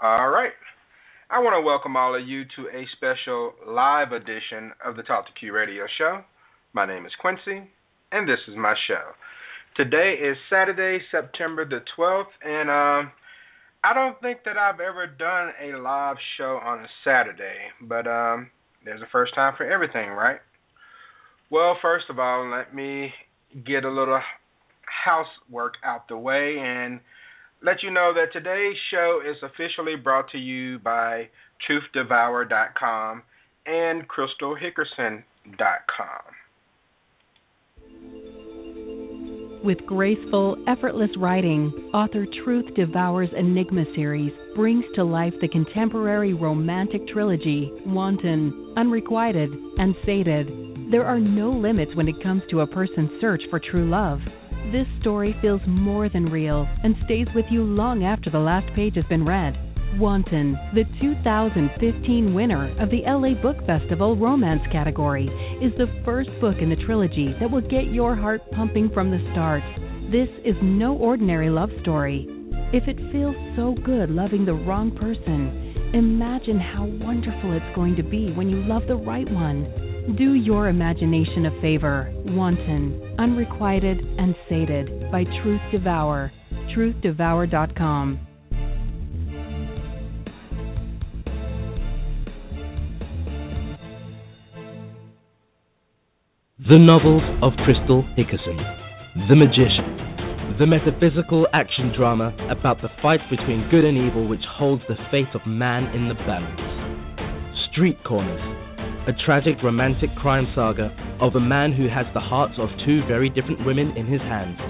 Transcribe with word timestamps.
All 0.00 0.28
right. 0.28 0.52
I 1.28 1.40
want 1.40 1.54
to 1.54 1.66
welcome 1.66 1.96
all 1.96 2.14
of 2.14 2.24
you 2.24 2.44
to 2.44 2.68
a 2.68 2.86
special 2.96 3.52
live 3.66 4.12
edition 4.12 4.70
of 4.84 4.94
the 4.94 5.02
Talk 5.02 5.26
to 5.26 5.32
Q 5.40 5.52
radio 5.52 5.86
show. 5.98 6.22
My 6.72 6.86
name 6.86 7.04
is 7.04 7.10
Quincy, 7.20 7.68
and 8.12 8.28
this 8.28 8.38
is 8.46 8.54
my 8.56 8.76
show. 8.86 9.02
Today 9.74 10.14
is 10.22 10.36
Saturday, 10.48 11.02
September 11.10 11.64
the 11.64 11.80
12th, 11.98 12.30
and 12.44 12.70
um, 12.70 13.12
I 13.82 13.92
don't 13.92 14.20
think 14.20 14.44
that 14.44 14.56
I've 14.56 14.78
ever 14.78 15.08
done 15.08 15.50
a 15.60 15.76
live 15.82 16.16
show 16.36 16.60
on 16.62 16.78
a 16.78 16.86
Saturday, 17.02 17.58
but 17.82 18.06
um, 18.06 18.50
there's 18.84 19.02
a 19.02 19.10
first 19.10 19.34
time 19.34 19.54
for 19.56 19.68
everything, 19.68 20.10
right? 20.10 20.38
Well, 21.50 21.76
first 21.82 22.04
of 22.08 22.20
all, 22.20 22.48
let 22.48 22.72
me 22.72 23.12
get 23.66 23.84
a 23.84 23.90
little 23.90 24.20
housework 25.04 25.74
out 25.84 26.06
the 26.06 26.16
way 26.16 26.56
and 26.60 27.00
let 27.62 27.82
you 27.82 27.90
know 27.90 28.12
that 28.14 28.32
today's 28.32 28.76
show 28.90 29.20
is 29.28 29.36
officially 29.42 29.96
brought 29.96 30.30
to 30.30 30.38
you 30.38 30.78
by 30.78 31.28
TruthDevour.com 31.68 33.22
and 33.66 34.04
CrystalHickerson.com. 34.08 35.24
With 39.64 39.78
graceful, 39.86 40.56
effortless 40.68 41.10
writing, 41.18 41.90
author 41.92 42.26
Truth 42.44 42.76
Devour's 42.76 43.28
Enigma 43.36 43.84
series 43.94 44.32
brings 44.54 44.84
to 44.94 45.02
life 45.02 45.34
the 45.40 45.48
contemporary 45.48 46.32
romantic 46.32 47.06
trilogy 47.08 47.72
Wanton, 47.84 48.74
Unrequited, 48.76 49.50
and 49.78 49.96
Sated. 50.06 50.46
There 50.92 51.04
are 51.04 51.18
no 51.18 51.50
limits 51.50 51.94
when 51.96 52.08
it 52.08 52.22
comes 52.22 52.42
to 52.50 52.60
a 52.60 52.66
person's 52.68 53.10
search 53.20 53.42
for 53.50 53.58
true 53.58 53.90
love. 53.90 54.20
This 54.72 54.86
story 55.00 55.34
feels 55.40 55.62
more 55.66 56.10
than 56.10 56.26
real 56.26 56.68
and 56.84 56.94
stays 57.06 57.26
with 57.34 57.46
you 57.50 57.62
long 57.62 58.04
after 58.04 58.28
the 58.28 58.38
last 58.38 58.66
page 58.74 58.96
has 58.96 59.04
been 59.06 59.24
read. 59.24 59.56
Wanton, 59.98 60.58
the 60.74 60.84
2015 61.00 62.34
winner 62.34 62.76
of 62.78 62.90
the 62.90 63.00
LA 63.06 63.32
Book 63.40 63.56
Festival 63.64 64.14
Romance 64.14 64.60
category, 64.70 65.24
is 65.62 65.72
the 65.78 65.88
first 66.04 66.28
book 66.42 66.56
in 66.60 66.68
the 66.68 66.84
trilogy 66.84 67.34
that 67.40 67.50
will 67.50 67.62
get 67.62 67.94
your 67.94 68.14
heart 68.14 68.42
pumping 68.50 68.90
from 68.92 69.10
the 69.10 69.26
start. 69.32 69.62
This 70.12 70.28
is 70.44 70.56
no 70.60 70.94
ordinary 70.98 71.48
love 71.48 71.70
story. 71.80 72.26
If 72.70 72.86
it 72.88 73.10
feels 73.10 73.36
so 73.56 73.74
good 73.86 74.10
loving 74.10 74.44
the 74.44 74.52
wrong 74.52 74.90
person, 74.90 75.92
imagine 75.94 76.60
how 76.60 76.84
wonderful 76.84 77.54
it's 77.54 77.74
going 77.74 77.96
to 77.96 78.02
be 78.02 78.32
when 78.32 78.50
you 78.50 78.62
love 78.64 78.82
the 78.86 78.96
right 78.96 79.30
one. 79.32 79.87
Do 80.16 80.32
your 80.32 80.68
imagination 80.68 81.44
a 81.44 81.60
favor. 81.60 82.10
Wanton, 82.24 83.14
Unrequited, 83.18 83.98
and 84.16 84.34
Sated 84.48 85.12
by 85.12 85.24
Truth 85.42 85.60
Devour. 85.70 86.32
TruthDevour.com. 86.74 88.18
The 96.58 96.78
novels 96.78 97.22
of 97.42 97.52
Crystal 97.66 98.02
Hickerson. 98.16 98.56
The 99.28 99.36
Magician. 99.36 100.56
The 100.58 100.66
metaphysical 100.66 101.46
action 101.52 101.92
drama 101.94 102.34
about 102.50 102.80
the 102.80 102.88
fight 103.02 103.20
between 103.28 103.68
good 103.70 103.84
and 103.84 103.98
evil 103.98 104.26
which 104.26 104.40
holds 104.56 104.82
the 104.88 104.96
fate 105.10 105.28
of 105.34 105.46
man 105.46 105.84
in 105.94 106.08
the 106.08 106.14
balance. 106.14 107.68
Street 107.70 107.98
Corners 108.04 108.68
a 109.08 109.24
tragic 109.24 109.56
romantic 109.64 110.14
crime 110.20 110.44
saga 110.54 110.92
of 111.18 111.34
a 111.34 111.40
man 111.40 111.72
who 111.72 111.88
has 111.88 112.04
the 112.12 112.20
hearts 112.20 112.52
of 112.60 112.68
two 112.84 113.00
very 113.08 113.30
different 113.32 113.64
women 113.64 113.88
in 113.96 114.04
his 114.04 114.20
hands. 114.20 114.60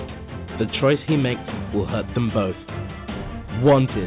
The 0.62 0.70
choice 0.78 1.02
he 1.10 1.16
makes 1.18 1.42
will 1.74 1.90
hurt 1.90 2.06
them 2.14 2.30
both. 2.30 2.54
Wanted, 3.66 4.06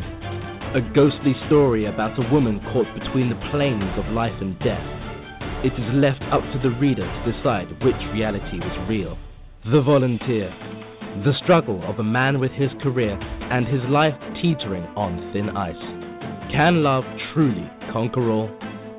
a 0.72 0.80
ghostly 0.96 1.36
story 1.52 1.84
about 1.84 2.16
a 2.16 2.32
woman 2.32 2.64
caught 2.72 2.88
between 2.96 3.28
the 3.28 3.44
planes 3.52 3.92
of 4.00 4.08
life 4.16 4.32
and 4.40 4.56
death. 4.64 4.88
It 5.68 5.76
is 5.76 6.00
left 6.00 6.24
up 6.32 6.48
to 6.56 6.60
the 6.64 6.80
reader 6.80 7.04
to 7.04 7.28
decide 7.28 7.68
which 7.84 8.00
reality 8.16 8.64
was 8.64 8.88
real. 8.88 9.20
The 9.68 9.84
Volunteer, 9.84 10.48
the 11.28 11.36
struggle 11.44 11.84
of 11.84 12.00
a 12.00 12.08
man 12.08 12.40
with 12.40 12.56
his 12.56 12.72
career 12.82 13.20
and 13.20 13.68
his 13.68 13.84
life 13.92 14.16
teetering 14.40 14.88
on 14.96 15.20
thin 15.36 15.52
ice. 15.60 15.76
Can 16.56 16.88
love 16.88 17.04
truly 17.36 17.68
conquer 17.92 18.32
all? 18.32 18.48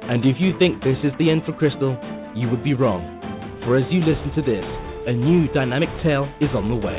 And 0.09 0.25
if 0.25 0.37
you 0.39 0.53
think 0.59 0.83
this 0.83 0.99
is 1.05 1.13
the 1.19 1.31
end 1.31 1.43
for 1.47 1.53
Crystal, 1.53 1.95
you 2.35 2.49
would 2.49 2.65
be 2.65 2.75
wrong. 2.75 3.03
For 3.65 3.77
as 3.77 3.85
you 3.91 4.01
listen 4.01 4.35
to 4.35 4.43
this, 4.43 4.65
a 5.07 5.13
new 5.13 5.47
dynamic 5.53 5.89
tale 6.03 6.27
is 6.41 6.51
on 6.55 6.69
the 6.69 6.77
way. 6.77 6.99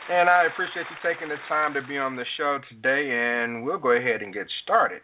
And 0.09 0.29
I 0.29 0.45
appreciate 0.51 0.85
you 0.89 0.97
taking 1.01 1.29
the 1.29 1.37
time 1.47 1.73
to 1.73 1.81
be 1.81 1.97
on 1.97 2.15
the 2.15 2.25
show 2.37 2.59
today, 2.69 3.09
and 3.09 3.63
we'll 3.63 3.79
go 3.79 3.91
ahead 3.91 4.21
and 4.21 4.33
get 4.33 4.47
started. 4.63 5.01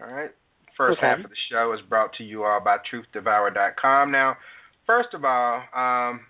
All 0.00 0.12
right. 0.12 0.30
First 0.76 0.98
okay. 0.98 1.06
half 1.06 1.24
of 1.24 1.30
the 1.30 1.36
show 1.50 1.72
is 1.72 1.80
brought 1.88 2.12
to 2.18 2.24
you 2.24 2.44
all 2.44 2.60
by 2.62 2.76
TruthDevour.com. 2.92 4.12
Now, 4.12 4.36
first 4.86 5.08
of 5.12 5.24
all, 5.24 5.62
um, 5.74 6.20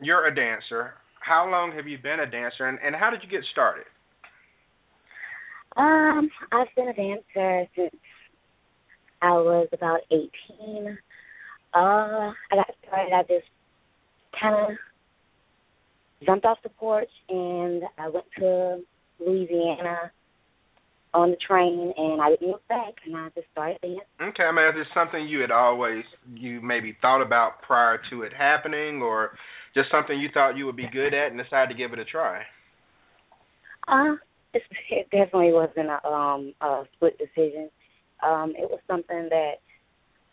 you're 0.00 0.26
a 0.26 0.34
dancer. 0.34 0.94
How 1.20 1.48
long 1.50 1.72
have 1.72 1.86
you 1.86 1.98
been 1.98 2.20
a 2.20 2.30
dancer, 2.30 2.66
and, 2.66 2.78
and 2.84 2.94
how 2.94 3.10
did 3.10 3.22
you 3.22 3.28
get 3.28 3.40
started? 3.52 3.84
Um, 5.76 6.30
I've 6.52 6.68
been 6.76 6.88
a 6.88 6.94
dancer 6.94 7.68
since 7.74 7.96
I 9.22 9.32
was 9.32 9.68
about 9.72 10.00
18. 10.10 10.98
Uh, 11.72 11.78
I 11.78 12.34
got 12.52 12.70
started. 12.86 13.12
I 13.12 13.22
just 13.22 13.46
kind 14.40 14.72
of 14.72 14.76
jumped 16.24 16.44
off 16.44 16.58
the 16.62 16.68
porch 16.68 17.10
and 17.28 17.82
I 17.98 18.08
went 18.08 18.26
to 18.38 18.80
Louisiana 19.18 20.12
on 21.14 21.30
the 21.30 21.36
train 21.36 21.94
and 21.96 22.20
I 22.20 22.30
didn't 22.30 22.48
look 22.48 22.66
back 22.68 22.94
and 23.06 23.16
I 23.16 23.28
just 23.34 23.46
started 23.52 23.78
dancing. 23.80 24.00
Okay, 24.20 24.42
I 24.42 24.52
mean, 24.52 24.66
is 24.66 24.74
this 24.74 24.92
something 24.92 25.26
you 25.26 25.40
had 25.40 25.52
always 25.52 26.04
you 26.34 26.60
maybe 26.60 26.96
thought 27.00 27.22
about 27.22 27.62
prior 27.62 28.00
to 28.10 28.22
it 28.22 28.32
happening, 28.36 29.00
or 29.00 29.30
just 29.74 29.90
something 29.90 30.18
you 30.18 30.28
thought 30.34 30.56
you 30.56 30.66
would 30.66 30.76
be 30.76 30.88
good 30.92 31.14
at 31.14 31.30
and 31.30 31.40
decided 31.42 31.72
to 31.72 31.78
give 31.78 31.92
it 31.92 32.00
a 32.00 32.04
try? 32.04 32.42
Uh, 33.86 34.16
it's, 34.52 34.64
it 34.90 35.08
definitely 35.10 35.52
wasn't 35.52 35.88
a 35.88 36.06
um 36.06 36.52
a 36.60 36.84
split 36.96 37.16
decision. 37.18 37.70
Um, 38.22 38.54
it 38.56 38.68
was 38.68 38.80
something 38.88 39.28
that 39.30 39.54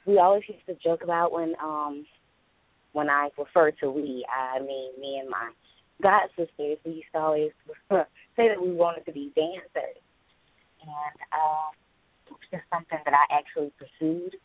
we 0.05 0.17
always 0.17 0.43
used 0.47 0.65
to 0.65 0.75
joke 0.83 1.03
about 1.03 1.31
when 1.31 1.53
um 1.63 2.05
when 2.93 3.09
I 3.09 3.29
refer 3.37 3.71
to 3.71 3.91
we, 3.91 4.25
I 4.27 4.59
mean 4.59 4.91
me 4.99 5.19
and 5.19 5.29
my 5.29 5.51
god 6.01 6.29
sisters. 6.35 6.77
We 6.85 6.91
used 6.93 7.11
to 7.13 7.19
always 7.19 7.51
say 7.91 8.47
that 8.47 8.61
we 8.61 8.71
wanted 8.73 9.05
to 9.05 9.11
be 9.11 9.31
dancers, 9.35 10.01
and 10.81 11.17
um, 11.33 11.71
it 12.27 12.31
was 12.31 12.47
just 12.51 12.63
something 12.73 12.99
that 13.05 13.13
I 13.13 13.25
actually 13.33 13.71
pursued, 13.77 14.35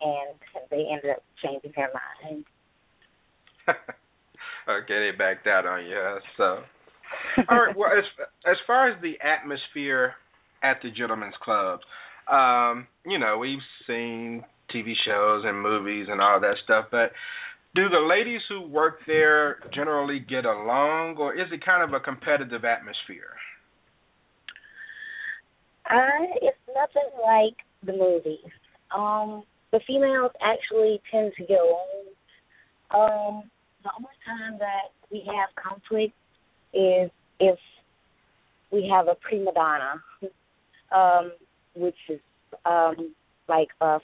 and 0.00 0.36
they 0.70 0.86
ended 0.90 1.10
up 1.16 1.22
changing 1.42 1.72
their 1.76 1.90
mind. 1.94 2.44
okay, 3.68 5.10
they 5.10 5.16
backed 5.16 5.46
out 5.46 5.66
on 5.66 5.86
you. 5.86 6.18
So, 6.36 6.44
all 7.48 7.58
right. 7.66 7.76
Well, 7.76 7.90
as 7.96 8.04
as 8.46 8.56
far 8.66 8.90
as 8.90 9.00
the 9.02 9.14
atmosphere 9.22 10.14
at 10.62 10.78
the 10.82 10.90
gentlemen's 10.90 11.34
clubs, 11.42 11.82
um, 12.30 12.86
you 13.04 13.18
know, 13.18 13.38
we've 13.38 13.64
seen 13.86 14.44
TV 14.74 14.92
shows 15.06 15.44
and 15.44 15.60
movies 15.60 16.06
and 16.10 16.20
all 16.20 16.40
that 16.40 16.56
stuff, 16.64 16.86
but 16.90 17.12
do 17.74 17.88
the 17.88 18.00
ladies 18.00 18.40
who 18.48 18.62
work 18.62 18.98
there 19.06 19.58
generally 19.72 20.18
get 20.18 20.44
along, 20.44 21.16
or 21.18 21.34
is 21.34 21.46
it 21.52 21.64
kind 21.64 21.82
of 21.82 21.94
a 21.94 22.00
competitive 22.02 22.64
atmosphere? 22.64 23.34
Uh, 25.90 26.26
it's 26.40 26.58
nothing 26.68 27.10
like 27.24 27.56
the 27.84 27.92
movies. 27.92 28.50
Um, 28.96 29.42
the 29.72 29.80
females 29.86 30.30
actually 30.40 31.00
tend 31.10 31.32
to 31.36 31.44
get 31.44 31.58
along. 31.58 32.04
Um, 32.92 33.50
the 33.82 33.90
only 33.96 34.16
time 34.24 34.58
that 34.58 34.92
we 35.10 35.22
have 35.26 35.48
conflict 35.56 36.14
is 36.72 37.10
if 37.40 37.58
we 38.70 38.88
have 38.92 39.08
a 39.08 39.16
prima 39.16 39.52
donna, 39.52 40.02
um, 40.94 41.32
which 41.74 41.96
is 42.08 42.20
um, 42.64 43.14
like 43.48 43.68
a 43.80 43.98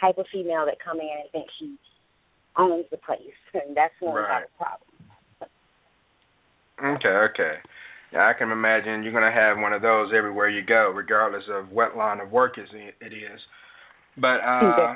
type 0.00 0.18
of 0.18 0.26
female 0.32 0.64
that 0.66 0.76
come 0.82 1.00
in 1.00 1.08
and 1.08 1.30
think 1.32 1.46
she 1.58 1.76
owns 2.56 2.86
the 2.90 2.96
place, 2.98 3.20
and 3.54 3.76
that's 3.76 3.94
when 4.00 4.14
right. 4.14 4.22
we 4.22 4.34
have 4.34 4.42
a 4.42 4.56
problem. 4.56 4.86
Okay, 6.96 7.08
okay. 7.08 7.54
Yeah, 8.12 8.28
I 8.28 8.38
can 8.38 8.50
imagine 8.50 9.02
you're 9.02 9.12
going 9.12 9.30
to 9.30 9.40
have 9.40 9.58
one 9.58 9.72
of 9.72 9.82
those 9.82 10.12
everywhere 10.16 10.48
you 10.48 10.64
go, 10.64 10.92
regardless 10.94 11.44
of 11.52 11.70
what 11.70 11.96
line 11.96 12.20
of 12.20 12.30
work 12.30 12.58
is 12.58 12.68
it 12.72 13.12
is. 13.12 13.40
But 14.16 14.40
uh 14.40 14.94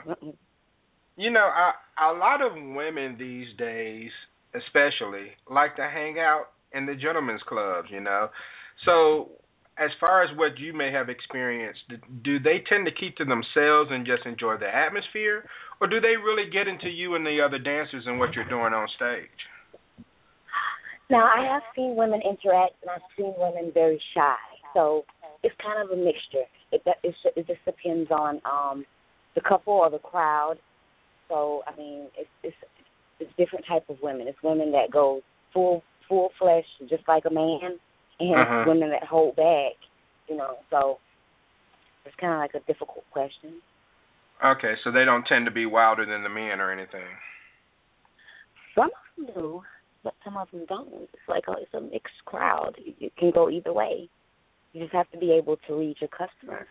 you 1.16 1.30
know, 1.30 1.50
a, 1.50 1.72
a 2.02 2.16
lot 2.16 2.40
of 2.40 2.52
women 2.54 3.16
these 3.18 3.48
days, 3.58 4.10
especially, 4.54 5.28
like 5.50 5.76
to 5.76 5.82
hang 5.82 6.18
out 6.18 6.46
in 6.72 6.86
the 6.86 6.94
gentlemen's 6.94 7.42
clubs. 7.46 7.88
You 7.90 8.00
know, 8.00 8.30
so 8.86 9.28
as 9.76 9.90
far 10.00 10.22
as 10.24 10.34
what 10.38 10.58
you 10.58 10.72
may 10.72 10.90
have 10.92 11.10
experienced, 11.10 11.80
do 12.24 12.38
they 12.38 12.62
tend 12.68 12.86
to 12.86 12.92
keep 12.92 13.16
to 13.16 13.24
themselves 13.24 13.90
and 13.92 14.06
just 14.06 14.24
enjoy 14.24 14.56
the 14.56 14.74
atmosphere, 14.74 15.44
or 15.80 15.88
do 15.88 16.00
they 16.00 16.16
really 16.16 16.50
get 16.50 16.68
into 16.68 16.88
you 16.88 17.14
and 17.16 17.26
the 17.26 17.38
other 17.44 17.58
dancers 17.58 18.04
and 18.06 18.18
what 18.18 18.32
you're 18.32 18.48
doing 18.48 18.72
on 18.72 18.88
stage? 18.96 19.28
Now, 21.10 21.24
I 21.24 21.44
have 21.52 21.62
seen 21.74 21.96
women 21.96 22.20
interact, 22.22 22.74
and 22.82 22.90
I've 22.90 23.06
seen 23.16 23.34
women 23.36 23.72
very 23.74 24.00
shy. 24.14 24.36
So 24.74 25.04
it's 25.42 25.54
kind 25.62 25.82
of 25.82 25.90
a 25.90 26.00
mixture. 26.00 26.46
It 26.72 26.82
it, 27.02 27.14
it 27.36 27.46
just 27.46 27.64
depends 27.64 28.10
on 28.10 28.40
um 28.44 28.84
the 29.34 29.40
couple 29.40 29.74
or 29.74 29.90
the 29.90 29.98
crowd. 29.98 30.56
So 31.28 31.62
I 31.66 31.76
mean, 31.76 32.08
it's 32.16 32.28
it's 32.42 32.56
it's 33.18 33.30
different 33.36 33.64
type 33.68 33.84
of 33.88 33.96
women. 34.02 34.28
It's 34.28 34.38
women 34.42 34.72
that 34.72 34.90
go 34.92 35.22
full 35.52 35.82
full 36.08 36.30
flesh, 36.38 36.64
just 36.88 37.02
like 37.08 37.24
a 37.28 37.32
man, 37.32 37.78
and 38.20 38.40
uh-huh. 38.40 38.64
women 38.66 38.90
that 38.90 39.04
hold 39.04 39.36
back. 39.36 39.74
You 40.28 40.36
know, 40.36 40.56
so 40.70 40.98
it's 42.06 42.14
kind 42.20 42.32
of 42.32 42.38
like 42.38 42.54
a 42.54 42.64
difficult 42.66 43.04
question. 43.10 43.60
Okay, 44.44 44.74
so 44.84 44.90
they 44.90 45.04
don't 45.04 45.24
tend 45.26 45.44
to 45.46 45.50
be 45.50 45.66
wilder 45.66 46.06
than 46.06 46.22
the 46.22 46.28
men 46.28 46.60
or 46.60 46.72
anything. 46.72 47.06
Some 48.74 48.86
of 48.86 49.26
them 49.26 49.34
do, 49.34 49.62
but 50.02 50.14
some 50.24 50.36
of 50.36 50.50
them 50.50 50.64
don't. 50.68 50.88
It's 50.92 51.28
like 51.28 51.44
a, 51.48 51.52
it's 51.60 51.74
a 51.74 51.80
mixed 51.80 52.24
crowd. 52.24 52.76
It 52.78 53.12
can 53.16 53.30
go 53.30 53.50
either 53.50 53.72
way. 53.72 54.08
You 54.72 54.82
just 54.82 54.92
have 54.94 55.10
to 55.10 55.18
be 55.18 55.32
able 55.32 55.56
to 55.66 55.74
read 55.74 55.96
your 56.00 56.08
customer. 56.08 56.66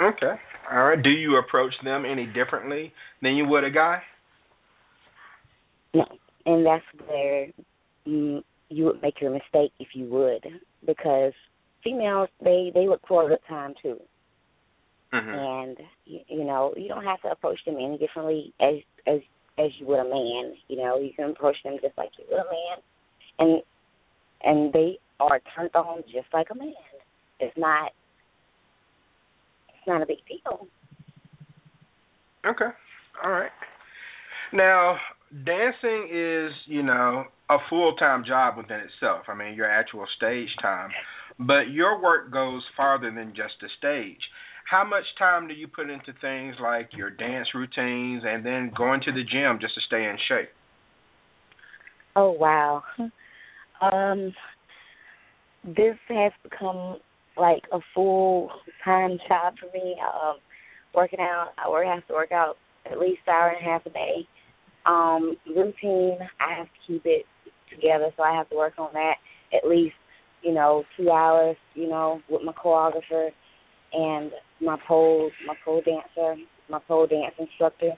Okay. 0.00 0.34
All 0.72 0.84
right. 0.84 1.02
Do 1.02 1.10
you 1.10 1.36
approach 1.36 1.72
them 1.84 2.04
any 2.04 2.26
differently 2.26 2.92
than 3.22 3.34
you 3.36 3.46
would 3.46 3.64
a 3.64 3.70
guy? 3.70 4.02
No. 5.94 6.04
And 6.46 6.66
that's 6.66 6.84
where 7.06 7.46
you, 8.04 8.42
you 8.68 8.84
would 8.86 9.00
make 9.02 9.20
your 9.20 9.30
mistake 9.30 9.72
if 9.78 9.88
you 9.94 10.06
would, 10.06 10.44
because 10.84 11.32
females 11.82 12.28
they 12.42 12.70
they 12.74 12.88
look 12.88 13.02
for 13.06 13.24
a 13.24 13.28
good 13.28 13.38
time 13.48 13.74
too. 13.82 14.00
Mm-hmm. 15.12 15.28
And 15.28 15.76
you, 16.06 16.20
you 16.28 16.44
know 16.44 16.74
you 16.76 16.88
don't 16.88 17.04
have 17.04 17.22
to 17.22 17.30
approach 17.30 17.60
them 17.64 17.76
any 17.76 17.96
differently 17.98 18.52
as 18.60 18.74
as 19.06 19.20
as 19.58 19.70
you 19.78 19.86
would 19.86 20.00
a 20.00 20.04
man. 20.04 20.54
You 20.68 20.76
know 20.76 20.98
you 20.98 21.10
can 21.14 21.30
approach 21.30 21.56
them 21.64 21.76
just 21.82 21.96
like 21.96 22.10
you 22.18 22.24
would 22.30 22.40
a 22.40 22.44
man, 22.44 22.82
and 23.38 23.62
and 24.42 24.72
they 24.72 24.98
are 25.20 25.40
turned 25.56 25.74
on 25.74 26.02
just 26.12 26.26
like 26.32 26.48
a 26.50 26.54
man. 26.54 26.72
It's 27.40 27.56
not 27.56 27.92
it's 29.68 29.86
not 29.86 30.02
a 30.02 30.06
big 30.06 30.18
deal. 30.28 30.66
Okay. 32.46 32.70
All 33.22 33.30
right. 33.30 33.50
Now, 34.52 34.96
dancing 35.44 36.08
is, 36.12 36.52
you 36.66 36.82
know, 36.82 37.24
a 37.50 37.56
full-time 37.68 38.24
job 38.26 38.56
within 38.56 38.80
itself. 38.80 39.24
I 39.28 39.34
mean, 39.34 39.54
your 39.54 39.68
actual 39.68 40.06
stage 40.16 40.48
time, 40.62 40.90
but 41.38 41.70
your 41.70 42.00
work 42.02 42.32
goes 42.32 42.62
farther 42.76 43.10
than 43.10 43.34
just 43.34 43.54
the 43.60 43.68
stage. 43.78 44.20
How 44.70 44.84
much 44.84 45.04
time 45.18 45.46
do 45.46 45.54
you 45.54 45.68
put 45.68 45.90
into 45.90 46.12
things 46.20 46.56
like 46.60 46.90
your 46.96 47.10
dance 47.10 47.48
routines 47.54 48.22
and 48.26 48.44
then 48.44 48.72
going 48.76 49.00
to 49.02 49.12
the 49.12 49.22
gym 49.22 49.58
just 49.60 49.74
to 49.74 49.80
stay 49.86 50.04
in 50.04 50.16
shape? 50.28 50.50
Oh 52.16 52.30
wow. 52.30 52.82
Um 53.80 54.32
this 55.64 55.96
has 56.08 56.32
become 56.42 56.98
like 57.36 57.62
a 57.72 57.78
full 57.94 58.50
time 58.84 59.18
job 59.28 59.54
for 59.60 59.66
me. 59.74 59.96
Um, 60.00 60.36
working 60.94 61.20
out, 61.20 61.48
I 61.62 61.68
work 61.68 61.86
have 61.86 62.06
to 62.06 62.12
work 62.12 62.32
out 62.32 62.56
at 62.90 62.98
least 62.98 63.20
an 63.26 63.34
hour 63.34 63.48
and 63.48 63.66
a 63.66 63.70
half 63.70 63.86
a 63.86 63.90
day. 63.90 64.28
Um, 64.86 65.36
routine, 65.46 66.18
I 66.40 66.54
have 66.58 66.66
to 66.66 66.86
keep 66.86 67.02
it 67.06 67.24
together, 67.74 68.10
so 68.16 68.22
I 68.22 68.36
have 68.36 68.48
to 68.50 68.56
work 68.56 68.74
on 68.78 68.90
that 68.92 69.14
at 69.52 69.68
least, 69.68 69.94
you 70.42 70.52
know, 70.52 70.84
two 70.96 71.10
hours, 71.10 71.56
you 71.74 71.88
know, 71.88 72.20
with 72.28 72.42
my 72.42 72.52
choreographer 72.52 73.30
and 73.94 74.32
my 74.60 74.76
pole, 74.86 75.30
my 75.46 75.54
pole 75.64 75.82
dancer, 75.84 76.40
my 76.68 76.78
pole 76.86 77.06
dance 77.06 77.34
instructor, 77.38 77.92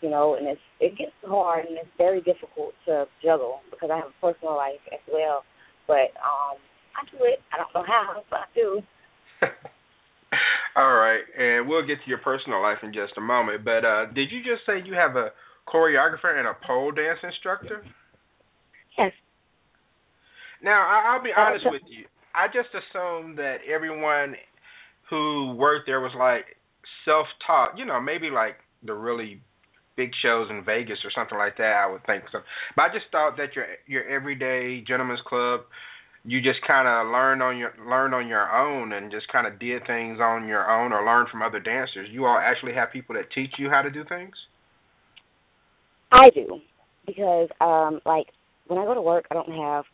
you 0.00 0.10
know, 0.10 0.36
and 0.36 0.46
it's 0.46 0.60
it 0.80 0.96
gets 0.98 1.12
hard 1.24 1.66
and 1.66 1.76
it's 1.76 1.88
very 1.96 2.20
difficult 2.20 2.74
to 2.86 3.06
juggle 3.22 3.60
because 3.70 3.90
I 3.92 3.96
have 3.96 4.08
a 4.08 4.20
personal 4.20 4.56
life 4.56 4.82
as 4.92 5.00
well. 5.10 5.44
But 5.86 6.14
um 6.20 6.58
I 6.96 7.04
do 7.10 7.24
it. 7.24 7.40
I 7.52 7.56
don't 7.58 7.72
know 7.74 7.84
how, 7.86 8.22
but 8.30 8.40
I 8.40 8.46
do. 8.54 8.82
All 10.76 10.94
right, 10.94 11.22
and 11.36 11.68
we'll 11.68 11.86
get 11.86 11.98
to 12.04 12.08
your 12.08 12.18
personal 12.18 12.62
life 12.62 12.78
in 12.82 12.92
just 12.92 13.14
a 13.16 13.20
moment. 13.20 13.64
But 13.64 13.84
uh 13.84 14.06
did 14.14 14.30
you 14.30 14.40
just 14.40 14.66
say 14.66 14.84
you 14.84 14.94
have 14.94 15.16
a 15.16 15.30
choreographer 15.66 16.36
and 16.36 16.46
a 16.46 16.54
pole 16.66 16.92
dance 16.92 17.18
instructor? 17.22 17.84
Yes. 18.96 19.12
Now 20.62 20.86
I, 20.86 21.14
I'll 21.14 21.22
be 21.22 21.30
honest 21.36 21.64
with 21.66 21.82
you. 21.88 22.04
I 22.34 22.46
just 22.46 22.68
assumed 22.70 23.38
that 23.38 23.58
everyone 23.66 24.36
who 25.10 25.54
worked 25.56 25.86
there 25.86 26.00
was 26.00 26.12
like 26.18 26.56
self-taught. 27.04 27.78
You 27.78 27.84
know, 27.84 28.00
maybe 28.00 28.30
like 28.30 28.56
the 28.84 28.94
really 28.94 29.40
big 29.96 30.10
shows 30.22 30.48
in 30.50 30.64
Vegas 30.64 30.98
or 31.04 31.10
something 31.14 31.38
like 31.38 31.56
that. 31.56 31.84
I 31.84 31.90
would 31.90 32.04
think 32.06 32.24
so. 32.30 32.38
But 32.76 32.82
I 32.82 32.88
just 32.92 33.06
thought 33.10 33.36
that 33.36 33.56
your 33.56 33.66
your 33.86 34.08
everyday 34.08 34.82
gentleman's 34.86 35.20
club 35.26 35.62
you 36.24 36.40
just 36.42 36.58
kind 36.66 36.86
of 36.86 37.10
learned 37.12 37.42
on 37.42 37.56
your 37.56 37.72
learned 37.86 38.14
on 38.14 38.28
your 38.28 38.50
own 38.54 38.92
and 38.92 39.10
just 39.10 39.26
kind 39.32 39.46
of 39.46 39.58
did 39.58 39.86
things 39.86 40.18
on 40.20 40.46
your 40.46 40.70
own 40.70 40.92
or 40.92 41.04
learned 41.04 41.28
from 41.30 41.42
other 41.42 41.60
dancers. 41.60 42.08
You 42.10 42.26
all 42.26 42.38
actually 42.38 42.74
have 42.74 42.92
people 42.92 43.14
that 43.14 43.30
teach 43.34 43.52
you 43.58 43.70
how 43.70 43.82
to 43.82 43.90
do 43.90 44.04
things. 44.08 44.34
I 46.12 46.28
do 46.30 46.60
because 47.06 47.48
um 47.60 48.00
like 48.04 48.26
when 48.66 48.78
I 48.78 48.84
go 48.84 48.94
to 48.94 49.02
work, 49.02 49.26
I 49.30 49.34
don't 49.34 49.52
have 49.52 49.84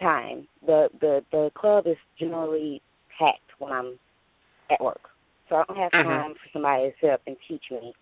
time. 0.00 0.46
The 0.66 0.88
the 1.00 1.24
the 1.32 1.50
club 1.56 1.86
is 1.86 1.96
generally 2.18 2.82
packed 3.18 3.50
when 3.58 3.72
I'm 3.72 3.98
at 4.70 4.80
work, 4.80 5.00
so 5.48 5.56
I 5.56 5.64
don't 5.68 5.76
have 5.76 5.92
mm-hmm. 5.92 6.08
time 6.08 6.20
mm-hmm. 6.20 6.32
for 6.32 6.48
somebody 6.52 6.90
to 6.90 6.92
sit 7.00 7.10
up 7.10 7.20
and 7.26 7.36
teach 7.48 7.64
me 7.70 7.92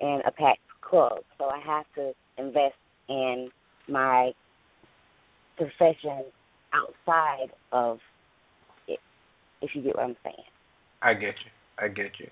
in 0.00 0.20
a 0.26 0.30
packed 0.30 0.60
club. 0.80 1.18
So 1.38 1.46
I 1.46 1.60
have 1.64 1.86
to 1.96 2.12
invest 2.38 2.74
in 3.08 3.50
my 3.88 4.32
profession 5.56 6.24
outside 6.72 7.50
of 7.72 7.98
it, 8.88 8.98
if 9.60 9.70
you 9.74 9.82
get 9.82 9.96
what 9.96 10.04
I'm 10.04 10.16
saying. 10.24 10.36
I 11.02 11.14
get 11.14 11.34
you. 11.44 11.50
I 11.78 11.88
get 11.88 12.12
you. 12.18 12.28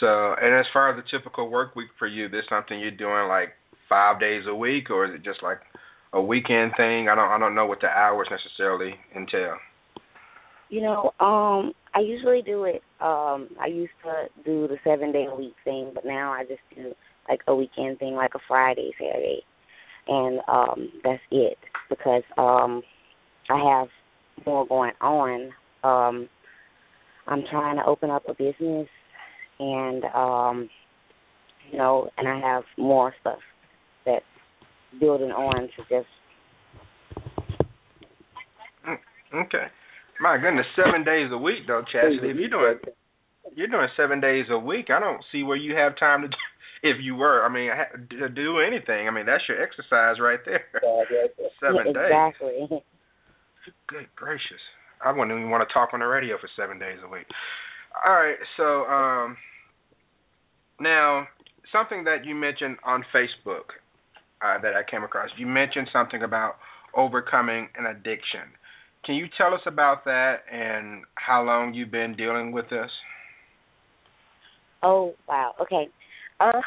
So, 0.00 0.34
and 0.40 0.54
as 0.54 0.66
far 0.72 0.90
as 0.90 1.02
the 1.02 1.18
typical 1.18 1.50
work 1.50 1.76
week 1.76 1.88
for 1.98 2.06
you, 2.06 2.28
this 2.28 2.44
something 2.48 2.78
you're 2.78 2.90
doing 2.90 3.28
like 3.28 3.50
five 3.88 4.20
days 4.20 4.44
a 4.48 4.54
week, 4.54 4.90
or 4.90 5.06
is 5.06 5.14
it 5.14 5.22
just 5.22 5.42
like 5.42 5.58
a 6.12 6.22
weekend 6.22 6.72
thing? 6.76 7.08
I 7.08 7.14
don't, 7.14 7.30
I 7.30 7.38
don't 7.38 7.54
know 7.54 7.66
what 7.66 7.80
the 7.80 7.88
hours 7.88 8.28
necessarily 8.30 8.94
entail. 9.14 9.56
You 10.70 10.82
know, 10.82 11.12
um, 11.18 11.72
I 11.94 12.00
usually 12.00 12.42
do 12.42 12.64
it. 12.64 12.82
Um, 13.00 13.48
I 13.60 13.66
used 13.66 13.92
to 14.04 14.28
do 14.44 14.68
the 14.68 14.76
seven 14.84 15.10
day 15.12 15.26
a 15.30 15.34
week 15.34 15.54
thing, 15.64 15.90
but 15.92 16.04
now 16.04 16.32
I 16.32 16.44
just 16.44 16.60
do 16.74 16.94
like 17.28 17.40
a 17.48 17.54
weekend 17.54 17.98
thing, 17.98 18.14
like 18.14 18.34
a 18.36 18.38
Friday, 18.46 18.92
Saturday, 18.98 19.42
and 20.06 20.40
um 20.48 20.92
that's 21.02 21.20
it 21.30 21.58
because 21.88 22.22
um 22.38 22.82
I 23.48 23.58
have 23.58 23.88
more 24.46 24.66
going 24.66 24.92
on. 25.00 25.50
Um 25.82 26.28
I'm 27.26 27.44
trying 27.50 27.76
to 27.76 27.84
open 27.86 28.10
up 28.10 28.22
a 28.28 28.34
business 28.34 28.88
and 29.58 30.04
um 30.04 30.70
you 31.70 31.78
know, 31.78 32.10
and 32.16 32.28
I 32.28 32.38
have 32.40 32.62
more 32.78 33.12
stuff 33.20 33.38
that's 34.06 34.24
building 34.98 35.30
on 35.30 35.62
to 35.62 35.82
just 35.88 36.08
mm, 38.88 38.98
Okay. 39.34 39.66
My 40.20 40.36
goodness, 40.36 40.66
seven 40.76 41.02
days 41.02 41.30
a 41.32 41.38
week 41.38 41.66
though, 41.66 41.82
Chasity. 41.82 42.30
If 42.30 42.36
you're 42.36 42.50
doing 42.50 42.78
you're 43.56 43.68
doing 43.68 43.88
seven 43.96 44.20
days 44.20 44.46
a 44.50 44.58
week, 44.58 44.90
I 44.90 45.00
don't 45.00 45.24
see 45.32 45.42
where 45.42 45.56
you 45.56 45.74
have 45.74 45.98
time 45.98 46.22
to. 46.22 46.28
Do, 46.28 46.36
if 46.82 46.96
you 47.02 47.14
were, 47.16 47.44
I 47.44 47.48
mean, 47.48 47.70
to 48.20 48.28
do 48.28 48.60
anything. 48.60 49.08
I 49.08 49.10
mean, 49.10 49.26
that's 49.26 49.42
your 49.48 49.62
exercise 49.62 50.20
right 50.20 50.40
there. 50.44 50.64
seven 51.60 51.92
yeah, 51.94 52.28
exactly. 52.28 52.66
days. 52.68 52.80
Good 53.88 54.06
gracious, 54.16 54.62
I 55.04 55.12
wouldn't 55.12 55.36
even 55.36 55.50
want 55.50 55.66
to 55.66 55.72
talk 55.72 55.90
on 55.92 56.00
the 56.00 56.06
radio 56.06 56.36
for 56.38 56.48
seven 56.56 56.78
days 56.78 56.98
a 57.04 57.08
week. 57.08 57.26
All 58.06 58.12
right, 58.12 58.36
so 58.56 58.84
um, 58.86 59.36
now 60.80 61.26
something 61.72 62.04
that 62.04 62.24
you 62.24 62.34
mentioned 62.34 62.76
on 62.84 63.04
Facebook 63.14 63.76
uh, 64.42 64.60
that 64.62 64.74
I 64.74 64.88
came 64.88 65.02
across. 65.02 65.28
You 65.36 65.46
mentioned 65.46 65.88
something 65.92 66.22
about 66.22 66.54
overcoming 66.96 67.68
an 67.76 67.86
addiction. 67.86 68.48
Can 69.04 69.14
you 69.14 69.26
tell 69.38 69.54
us 69.54 69.60
about 69.66 70.04
that 70.04 70.40
and 70.52 71.02
how 71.14 71.42
long 71.42 71.72
you've 71.74 71.90
been 71.90 72.14
dealing 72.16 72.52
with 72.52 72.68
this? 72.68 72.90
Oh 74.82 75.14
wow. 75.28 75.54
Okay. 75.60 75.88
Uh, 76.38 76.52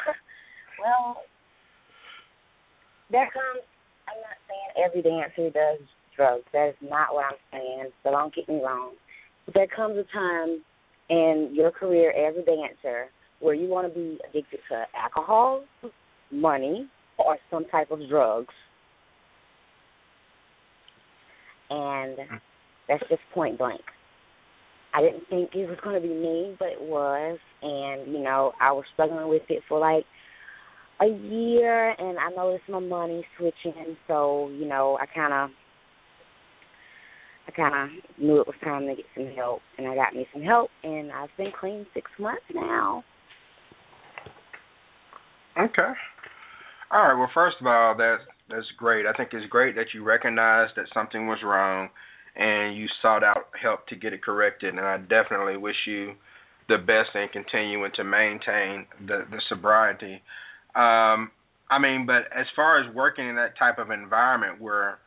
well, 0.82 1.22
there 3.10 3.30
comes. 3.32 3.64
I'm 4.08 4.20
not 4.20 4.38
saying 4.48 4.84
every 4.84 5.02
dancer 5.02 5.50
does 5.50 5.86
drugs. 6.16 6.44
That 6.52 6.70
is 6.70 6.74
not 6.82 7.14
what 7.14 7.26
I'm 7.26 7.38
saying. 7.52 7.90
So 8.02 8.10
don't 8.10 8.34
get 8.34 8.48
me 8.48 8.60
wrong. 8.62 8.92
But 9.46 9.54
there 9.54 9.66
comes 9.66 9.96
a 9.96 10.04
time 10.12 10.62
in 11.10 11.50
your 11.52 11.70
career 11.70 12.10
as 12.10 12.34
a 12.36 12.44
dancer 12.44 13.06
where 13.40 13.54
you 13.54 13.68
want 13.68 13.92
to 13.92 13.94
be 13.94 14.18
addicted 14.28 14.60
to 14.70 14.84
alcohol, 14.96 15.64
money, 16.30 16.88
or 17.18 17.38
some 17.50 17.64
type 17.66 17.90
of 17.90 18.00
drugs. 18.08 18.54
And 21.74 22.18
that's 22.88 23.02
just 23.08 23.22
point 23.32 23.58
blank. 23.58 23.80
I 24.94 25.00
didn't 25.00 25.24
think 25.28 25.50
it 25.54 25.68
was 25.68 25.78
going 25.82 26.00
to 26.00 26.06
be 26.06 26.14
me, 26.14 26.54
but 26.58 26.68
it 26.68 26.80
was. 26.80 27.38
And, 27.62 28.12
you 28.12 28.22
know, 28.22 28.52
I 28.60 28.70
was 28.70 28.84
struggling 28.92 29.28
with 29.28 29.42
it 29.48 29.62
for 29.68 29.80
like 29.80 30.04
a 31.00 31.06
year, 31.06 31.90
and 31.98 32.16
I 32.18 32.30
noticed 32.30 32.68
my 32.68 32.78
money 32.78 33.26
switching. 33.36 33.96
So, 34.06 34.50
you 34.50 34.66
know, 34.66 34.96
I 35.00 35.06
kind 35.06 35.32
of. 35.32 35.50
I 37.46 37.50
kind 37.50 37.74
of 37.74 37.90
knew 38.18 38.40
it 38.40 38.46
was 38.46 38.56
time 38.64 38.86
to 38.86 38.94
get 38.94 39.04
some 39.14 39.26
help, 39.36 39.60
and 39.76 39.86
I 39.86 39.94
got 39.94 40.14
me 40.14 40.26
some 40.32 40.42
help, 40.42 40.70
and 40.82 41.12
I've 41.12 41.28
been 41.36 41.52
clean 41.60 41.84
six 41.92 42.10
months 42.18 42.40
now. 42.54 43.04
Okay. 45.58 45.92
All 46.90 47.02
right. 47.02 47.18
Well, 47.18 47.28
first 47.34 47.56
of 47.60 47.66
all, 47.66 47.94
that's 47.98 48.22
that's 48.48 48.66
great. 48.76 49.06
I 49.06 49.12
think 49.12 49.30
it's 49.32 49.48
great 49.48 49.74
that 49.76 49.94
you 49.94 50.04
recognized 50.04 50.72
that 50.76 50.86
something 50.92 51.26
was 51.26 51.38
wrong 51.42 51.88
and 52.36 52.76
you 52.76 52.86
sought 53.00 53.24
out 53.24 53.48
help 53.60 53.86
to 53.88 53.96
get 53.96 54.12
it 54.12 54.22
corrected. 54.22 54.74
And 54.74 54.80
I 54.80 54.98
definitely 54.98 55.56
wish 55.56 55.76
you 55.86 56.14
the 56.68 56.78
best 56.78 57.14
in 57.14 57.28
continuing 57.32 57.90
to 57.96 58.04
maintain 58.04 58.86
the 59.06 59.24
the 59.30 59.40
sobriety. 59.48 60.22
Um, 60.74 61.30
I 61.70 61.78
mean, 61.80 62.06
but 62.06 62.24
as 62.36 62.46
far 62.56 62.80
as 62.80 62.94
working 62.94 63.28
in 63.28 63.36
that 63.36 63.56
type 63.58 63.78
of 63.78 63.90
environment 63.90 64.60
where 64.60 64.98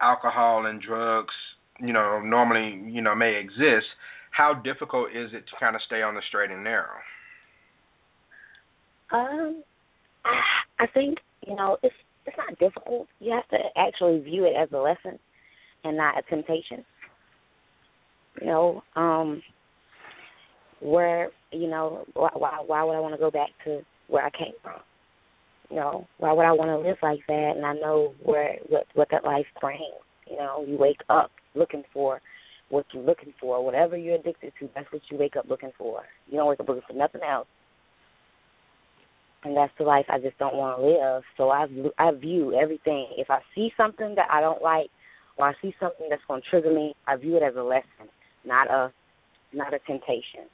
alcohol 0.00 0.66
and 0.66 0.80
drugs, 0.80 1.34
you 1.80 1.92
know, 1.92 2.20
normally 2.20 2.90
you 2.90 3.02
know 3.02 3.14
may 3.14 3.40
exist, 3.40 3.86
how 4.30 4.54
difficult 4.54 5.10
is 5.10 5.30
it 5.32 5.44
to 5.46 5.52
kind 5.60 5.74
of 5.74 5.82
stay 5.86 6.02
on 6.02 6.14
the 6.14 6.22
straight 6.28 6.50
and 6.50 6.64
narrow? 6.64 6.98
Um, 9.10 9.62
I 10.78 10.86
think 10.86 11.18
you 11.46 11.54
know 11.54 11.78
it's 11.82 11.94
it's 12.26 12.36
not 12.36 12.58
difficult. 12.58 13.08
You 13.20 13.32
have 13.32 13.48
to 13.48 13.58
actually 13.76 14.20
view 14.20 14.44
it 14.44 14.54
as 14.56 14.68
a 14.72 14.78
lesson 14.78 15.18
and 15.84 15.96
not 15.96 16.18
a 16.18 16.22
temptation. 16.22 16.84
You 18.40 18.46
know, 18.46 18.82
um, 18.96 19.42
where 20.80 21.30
you 21.52 21.68
know 21.68 22.04
why 22.14 22.30
why, 22.34 22.82
would 22.82 22.94
I 22.94 23.00
want 23.00 23.14
to 23.14 23.18
go 23.18 23.30
back 23.30 23.50
to 23.64 23.82
where 24.08 24.24
I 24.24 24.30
came 24.30 24.54
from? 24.62 24.80
You 25.70 25.76
know, 25.76 26.06
why 26.18 26.32
would 26.32 26.44
I 26.44 26.52
want 26.52 26.70
to 26.70 26.88
live 26.88 26.98
like 27.02 27.20
that? 27.28 27.52
And 27.56 27.64
I 27.64 27.74
know 27.74 28.14
where 28.22 28.56
what 28.68 28.86
what 28.94 29.08
that 29.10 29.24
life 29.24 29.46
brings. 29.60 29.80
You 30.30 30.36
know, 30.36 30.64
you 30.66 30.76
wake 30.78 31.00
up 31.08 31.30
looking 31.54 31.82
for 31.92 32.20
what 32.68 32.86
you're 32.92 33.02
looking 33.02 33.34
for. 33.40 33.64
Whatever 33.64 33.96
you're 33.96 34.16
addicted 34.16 34.52
to, 34.60 34.68
that's 34.74 34.90
what 34.92 35.02
you 35.10 35.18
wake 35.18 35.36
up 35.36 35.46
looking 35.48 35.72
for. 35.76 36.02
You 36.28 36.38
don't 36.38 36.48
wake 36.48 36.60
up 36.60 36.68
looking 36.68 36.82
for 36.86 36.94
nothing 36.94 37.20
else. 37.22 37.46
And 39.44 39.56
that's 39.56 39.72
the 39.76 39.84
life 39.84 40.06
I 40.08 40.20
just 40.20 40.38
don't 40.38 40.54
want 40.54 40.78
to 40.78 40.86
live. 40.86 41.22
So 41.36 41.50
I 41.50 41.66
I 41.98 42.12
view 42.12 42.54
everything. 42.54 43.08
If 43.16 43.28
I 43.30 43.40
see 43.54 43.72
something 43.76 44.14
that 44.14 44.28
I 44.30 44.40
don't 44.40 44.62
like, 44.62 44.88
or 45.36 45.48
I 45.48 45.52
see 45.60 45.74
something 45.80 46.06
that's 46.08 46.22
going 46.28 46.42
to 46.42 46.48
trigger 46.48 46.72
me, 46.72 46.94
I 47.06 47.16
view 47.16 47.36
it 47.36 47.42
as 47.42 47.54
a 47.56 47.62
lesson, 47.62 48.08
not 48.44 48.70
a 48.70 48.92
not 49.52 49.74
a 49.74 49.78
temptation. 49.80 50.46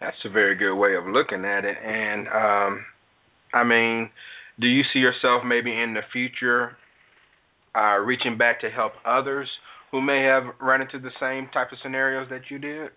That's 0.00 0.16
a 0.24 0.30
very 0.30 0.56
good 0.56 0.76
way 0.76 0.94
of 0.94 1.04
looking 1.06 1.44
at 1.44 1.64
it. 1.64 1.76
And 1.84 2.28
um 2.28 2.84
I 3.52 3.64
mean, 3.64 4.10
do 4.60 4.66
you 4.66 4.82
see 4.92 5.00
yourself 5.00 5.42
maybe 5.44 5.72
in 5.72 5.94
the 5.94 6.02
future 6.12 6.76
uh 7.74 7.98
reaching 7.98 8.38
back 8.38 8.60
to 8.60 8.70
help 8.70 8.92
others 9.04 9.48
who 9.90 10.00
may 10.00 10.22
have 10.22 10.44
run 10.60 10.80
into 10.80 11.00
the 11.00 11.10
same 11.20 11.48
type 11.52 11.72
of 11.72 11.78
scenarios 11.82 12.28
that 12.30 12.42
you 12.50 12.58
did? 12.58 12.90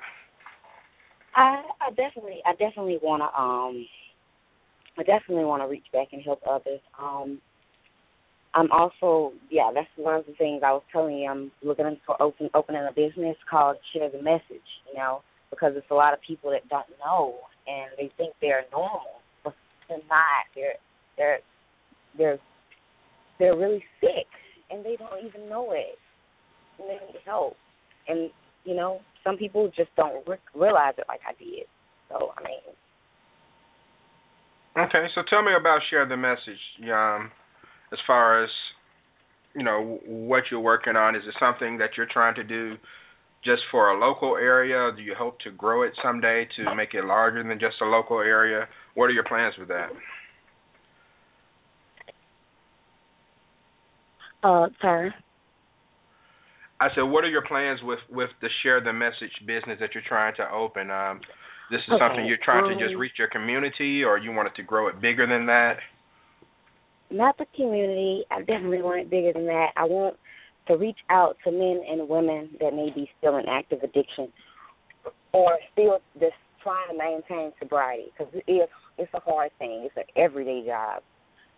I 1.36 1.64
I 1.82 1.90
definitely 1.90 2.42
I 2.46 2.52
definitely 2.52 3.00
want 3.02 3.24
to 3.24 3.42
um 3.42 3.86
I 4.98 5.04
definitely 5.04 5.46
want 5.46 5.64
to 5.64 5.68
reach 5.68 5.86
back 5.92 6.08
and 6.12 6.22
help 6.22 6.42
others. 6.50 6.80
Um 7.02 7.40
I'm 8.56 8.72
also 8.72 9.34
yeah, 9.50 9.72
that's 9.74 9.88
one 9.98 10.16
of 10.16 10.26
the 10.26 10.34
things 10.34 10.62
I 10.64 10.72
was 10.72 10.84
telling 10.92 11.18
you. 11.18 11.30
I'm 11.30 11.52
looking 11.64 11.98
for 12.06 12.22
open 12.22 12.50
opening 12.54 12.86
a 12.88 12.94
business 12.94 13.36
called 13.50 13.78
Share 13.94 14.10
the 14.10 14.22
Message. 14.22 14.70
You 14.92 14.98
know, 14.98 15.22
because 15.50 15.74
it's 15.76 15.90
a 15.92 15.96
lot 15.96 16.14
of 16.14 16.20
people 16.22 16.52
that 16.52 16.68
don't 16.70 16.86
know 17.04 17.36
and 17.68 17.92
they 17.98 18.12
think 18.18 18.34
they're 18.42 18.66
normal, 18.72 19.22
but 19.44 19.56
they're 19.88 19.98
not. 20.10 20.46
They're 20.56 20.74
they're 21.18 21.40
they're 22.18 22.40
they're 23.40 23.58
really 23.58 23.84
sick 24.00 24.28
and 24.70 24.86
they 24.86 24.96
don't 24.98 25.26
even 25.26 25.50
know 25.50 25.72
it. 25.72 25.98
And 26.80 26.90
they 26.90 27.06
need 27.06 27.20
help. 27.26 27.56
And 28.08 28.30
you 28.66 28.76
know, 28.76 29.00
some 29.24 29.38
people 29.38 29.72
just 29.76 29.90
don't 29.98 30.28
re- 30.28 30.38
realize 30.56 30.94
it 30.98 31.06
like 31.08 31.22
I 31.28 31.34
did. 31.42 31.66
So 32.10 32.34
I 32.38 32.44
mean. 32.44 32.76
Okay, 34.76 35.06
so 35.14 35.22
tell 35.30 35.44
me 35.44 35.52
about 35.60 35.82
share 35.90 36.08
the 36.08 36.18
message. 36.18 36.60
Um, 36.92 37.32
as 37.92 38.00
far 38.08 38.44
as 38.44 38.50
you 39.56 39.64
know 39.64 40.00
what 40.06 40.44
you're 40.50 40.60
working 40.60 40.96
on? 40.96 41.16
Is 41.16 41.22
it 41.28 41.36
something 41.40 41.78
that 41.78 41.92
you're 41.96 42.08
trying 42.12 42.36
to 42.36 42.44
do 42.44 42.76
just 43.44 43.62
for 43.72 43.90
a 43.90 44.00
local 44.00 44.36
area? 44.36 44.92
Do 44.96 45.04
you 45.04 45.14
hope 45.18 45.40
to 45.42 45.52
grow 45.52 45.84
it 45.84 45.92
someday 46.02 46.48
to 46.58 46.76
make 46.76 46.94
it 46.94 47.06
larger 47.06 47.44
than 47.44 47.60
just 47.60 47.76
a 47.82 47.86
local 47.86 48.20
area? 48.20 48.68
What 48.96 49.06
are 49.06 49.12
your 49.12 49.26
plans 49.26 49.56
with 49.60 49.68
that? 49.68 49.90
Uh, 54.44 54.68
sorry. 54.82 55.14
I 56.82 56.88
said, 56.96 57.04
what 57.04 57.24
are 57.24 57.30
your 57.30 57.46
plans 57.46 57.80
with 57.84 58.00
with 58.10 58.30
the 58.42 58.50
share 58.62 58.82
the 58.82 58.92
message 58.92 59.32
business 59.46 59.78
that 59.80 59.92
you're 59.94 60.04
trying 60.08 60.36
to 60.36 60.50
open? 60.52 60.90
Um, 60.92 61.22
this 61.74 61.82
is 61.90 61.98
okay. 61.98 62.06
something 62.06 62.26
you're 62.26 62.38
trying 62.46 62.70
um, 62.70 62.78
to 62.78 62.78
just 62.78 62.96
reach 62.96 63.18
your 63.18 63.28
community, 63.28 64.06
or 64.06 64.18
you 64.18 64.32
wanted 64.32 64.54
to 64.56 64.64
grow 64.64 64.88
it 64.88 65.02
bigger 65.02 65.26
than 65.26 65.48
that? 65.48 65.82
not 67.14 67.38
the 67.38 67.46
community. 67.56 68.24
I 68.32 68.40
definitely 68.40 68.82
want 68.82 69.02
it 69.02 69.10
bigger 69.10 69.32
than 69.34 69.46
that. 69.46 69.68
I 69.78 69.86
want 69.86 70.18
to 70.68 70.76
reach 70.76 70.98
out 71.10 71.38
to 71.44 71.52
men 71.52 71.82
and 71.88 72.10
women 72.10 72.50
that 72.60 72.74
may 72.74 72.90
be 72.94 73.10
still 73.20 73.38
in 73.38 73.48
active 73.48 73.80
addiction 73.84 74.30
or 75.32 75.58
still 75.72 76.00
just 76.20 76.34
trying 76.64 76.88
to 76.90 76.98
maintain 76.98 77.52
sobriety 77.60 78.06
because 78.18 78.34
it 78.34 78.52
is 78.52 78.70
it's 78.98 79.14
a 79.14 79.20
hard 79.20 79.52
thing. 79.60 79.84
It's 79.86 79.96
an 79.98 80.04
everyday 80.22 80.66
job 80.66 81.04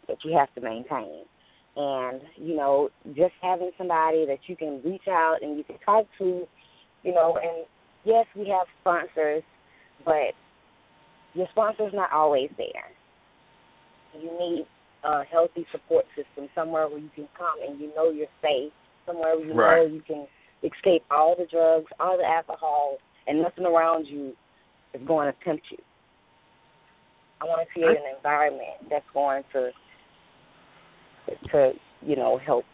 that 0.08 0.18
you 0.24 0.38
have 0.38 0.54
to 0.56 0.62
maintain. 0.62 1.24
And 1.76 2.22
you 2.36 2.56
know, 2.56 2.90
just 3.16 3.34
having 3.42 3.72
somebody 3.78 4.26
that 4.26 4.40
you 4.48 4.56
can 4.56 4.82
reach 4.84 5.08
out 5.10 5.38
and 5.42 5.58
you 5.58 5.64
can 5.64 5.78
talk 5.86 6.06
to, 6.18 6.46
you 7.04 7.14
know, 7.14 7.38
and 7.42 7.66
yes, 8.04 8.26
we 8.36 8.48
have 8.50 8.68
sponsors, 8.82 9.44
but 10.06 10.34
your 11.34 11.48
sponsor's 11.52 11.94
not 11.94 12.12
always 12.14 12.50
there. 12.58 12.90
You 14.14 14.32
need 14.40 14.66
a 15.04 15.24
healthy 15.24 15.66
support 15.72 16.06
system, 16.16 16.50
somewhere 16.56 16.88
where 16.88 17.00
you 17.00 17.10
can 17.14 17.28
come 17.38 17.60
and 17.68 17.80
you 17.80 17.94
know 17.96 18.10
you're 18.12 18.28
safe, 18.42 18.72
somewhere 19.06 19.36
where 19.36 19.46
you 19.46 19.54
right. 19.54 19.88
know 19.88 19.94
you 19.94 20.02
can 20.02 20.28
escape 20.64 21.04
all 21.12 21.36
the 21.38 21.46
drugs, 21.46 21.88
all 22.00 22.18
the 22.18 22.24
alcohol, 22.24 22.98
and 23.28 23.42
nothing 23.42 23.66
around 23.66 24.06
you 24.06 24.34
is 24.94 25.02
going 25.06 25.32
to 25.32 25.46
tempt 25.46 25.64
you. 25.72 25.78
I 27.42 27.46
want 27.46 27.68
to 27.68 27.74
create 27.74 27.98
an 27.98 28.16
environment 28.16 28.90
that's 28.90 29.06
going 29.14 29.44
to 29.54 29.72
to 31.52 31.72
you 32.02 32.16
know 32.16 32.38
help 32.38 32.66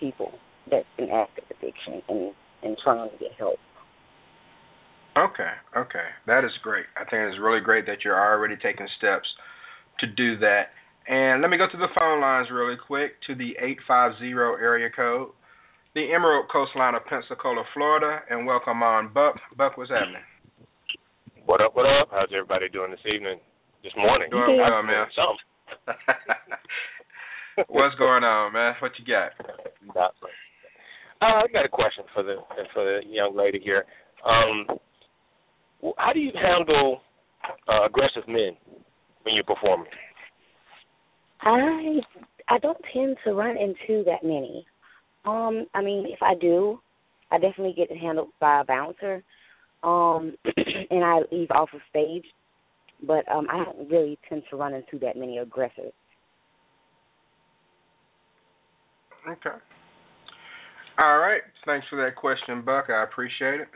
people 0.00 0.32
that's 0.70 0.86
in 0.98 1.08
active 1.10 1.44
addiction 1.50 2.02
and 2.08 2.32
and 2.62 2.76
trying 2.82 3.10
to 3.10 3.16
get 3.18 3.30
help. 3.38 3.58
Okay, 5.16 5.48
okay, 5.74 6.08
that 6.26 6.44
is 6.44 6.52
great. 6.62 6.84
I 6.92 7.08
think 7.08 7.24
it's 7.24 7.40
really 7.40 7.64
great 7.64 7.86
that 7.86 8.04
you're 8.04 8.20
already 8.20 8.54
taking 8.60 8.86
steps 8.98 9.24
to 10.00 10.06
do 10.06 10.36
that. 10.44 10.76
And 11.08 11.40
let 11.40 11.48
me 11.48 11.56
go 11.56 11.64
to 11.64 11.78
the 11.78 11.88
phone 11.96 12.20
lines 12.20 12.48
really 12.52 12.76
quick 12.76 13.12
to 13.26 13.34
the 13.34 13.56
850 13.56 14.28
area 14.60 14.90
code, 14.94 15.30
the 15.94 16.12
Emerald 16.12 16.52
Coastline 16.52 16.94
of 16.94 17.06
Pensacola, 17.08 17.64
Florida, 17.72 18.20
and 18.28 18.44
welcome 18.44 18.82
on 18.82 19.08
Buck. 19.14 19.40
Buck, 19.56 19.78
what's 19.78 19.90
happening? 19.90 20.20
What 21.46 21.62
up, 21.62 21.74
what 21.74 21.86
up? 21.86 22.08
How's 22.10 22.28
everybody 22.36 22.68
doing 22.68 22.90
this 22.90 23.00
evening? 23.08 23.40
This 23.82 23.96
morning? 23.96 24.28
Doing 24.28 24.60
well, 24.60 24.82
man. 24.82 25.06
what's 27.68 27.94
going 27.96 28.24
on, 28.24 28.52
man? 28.52 28.74
What 28.80 28.92
you 28.98 29.06
got? 29.06 29.32
Not 29.94 30.12
much. 30.20 30.36
Uh, 31.22 31.40
I 31.40 31.46
got 31.50 31.64
a 31.64 31.70
question 31.72 32.04
for 32.12 32.22
the 32.22 32.36
for 32.74 32.84
the 32.84 33.00
young 33.08 33.34
lady 33.34 33.60
here. 33.64 33.86
Um, 34.26 34.66
how 35.98 36.12
do 36.12 36.20
you 36.20 36.32
handle 36.34 37.00
uh, 37.68 37.86
aggressive 37.86 38.26
men 38.28 38.56
when 39.22 39.34
you're 39.34 39.44
performing? 39.44 39.90
I 41.42 42.00
I 42.48 42.58
don't 42.58 42.78
tend 42.92 43.16
to 43.24 43.34
run 43.34 43.56
into 43.56 44.04
that 44.04 44.22
many. 44.22 44.66
Um, 45.24 45.66
I 45.74 45.82
mean, 45.82 46.06
if 46.06 46.22
I 46.22 46.34
do, 46.34 46.80
I 47.30 47.38
definitely 47.38 47.74
get 47.76 47.94
handled 47.96 48.28
by 48.40 48.60
a 48.60 48.64
bouncer, 48.64 49.22
um, 49.82 50.36
and 50.90 51.04
I 51.04 51.20
leave 51.32 51.50
off 51.50 51.70
of 51.74 51.80
stage. 51.90 52.24
But 53.06 53.30
um, 53.30 53.46
I 53.50 53.62
don't 53.62 53.90
really 53.90 54.18
tend 54.28 54.42
to 54.50 54.56
run 54.56 54.72
into 54.72 54.98
that 55.04 55.16
many 55.16 55.38
aggressors. 55.38 55.92
Okay. 59.28 59.56
All 60.98 61.18
right. 61.18 61.42
Thanks 61.66 61.86
for 61.90 62.02
that 62.02 62.16
question, 62.16 62.62
Buck. 62.64 62.86
I 62.88 63.02
appreciate 63.02 63.60
it. 63.60 63.68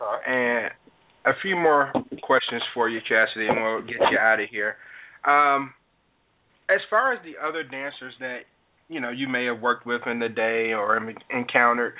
Uh, 0.00 0.30
and 0.30 0.70
a 1.26 1.32
few 1.42 1.56
more 1.56 1.92
questions 2.22 2.62
for 2.74 2.88
you, 2.88 3.00
Chasity, 3.10 3.48
and 3.48 3.62
we'll 3.62 3.82
get 3.82 4.00
you 4.10 4.18
out 4.18 4.40
of 4.40 4.48
here. 4.50 4.76
Um, 5.26 5.74
as 6.70 6.80
far 6.88 7.12
as 7.12 7.18
the 7.24 7.34
other 7.44 7.62
dancers 7.62 8.14
that 8.20 8.40
you 8.88 9.00
know 9.00 9.10
you 9.10 9.28
may 9.28 9.46
have 9.46 9.60
worked 9.60 9.86
with 9.86 10.02
in 10.06 10.18
the 10.18 10.28
day 10.28 10.72
or 10.72 10.96
encountered, 11.30 11.94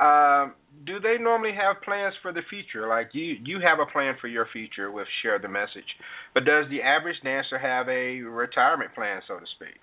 um, 0.00 0.54
do 0.86 1.00
they 1.00 1.16
normally 1.20 1.52
have 1.52 1.82
plans 1.82 2.14
for 2.22 2.32
the 2.32 2.42
future? 2.48 2.88
Like 2.88 3.10
you, 3.12 3.36
you 3.44 3.60
have 3.60 3.78
a 3.80 3.90
plan 3.90 4.14
for 4.20 4.28
your 4.28 4.46
future 4.52 4.90
with 4.90 5.06
Share 5.22 5.38
the 5.38 5.48
Message, 5.48 5.88
but 6.32 6.44
does 6.44 6.66
the 6.70 6.80
average 6.82 7.16
dancer 7.22 7.58
have 7.58 7.88
a 7.88 8.20
retirement 8.22 8.94
plan, 8.94 9.20
so 9.26 9.38
to 9.38 9.46
speak? 9.56 9.80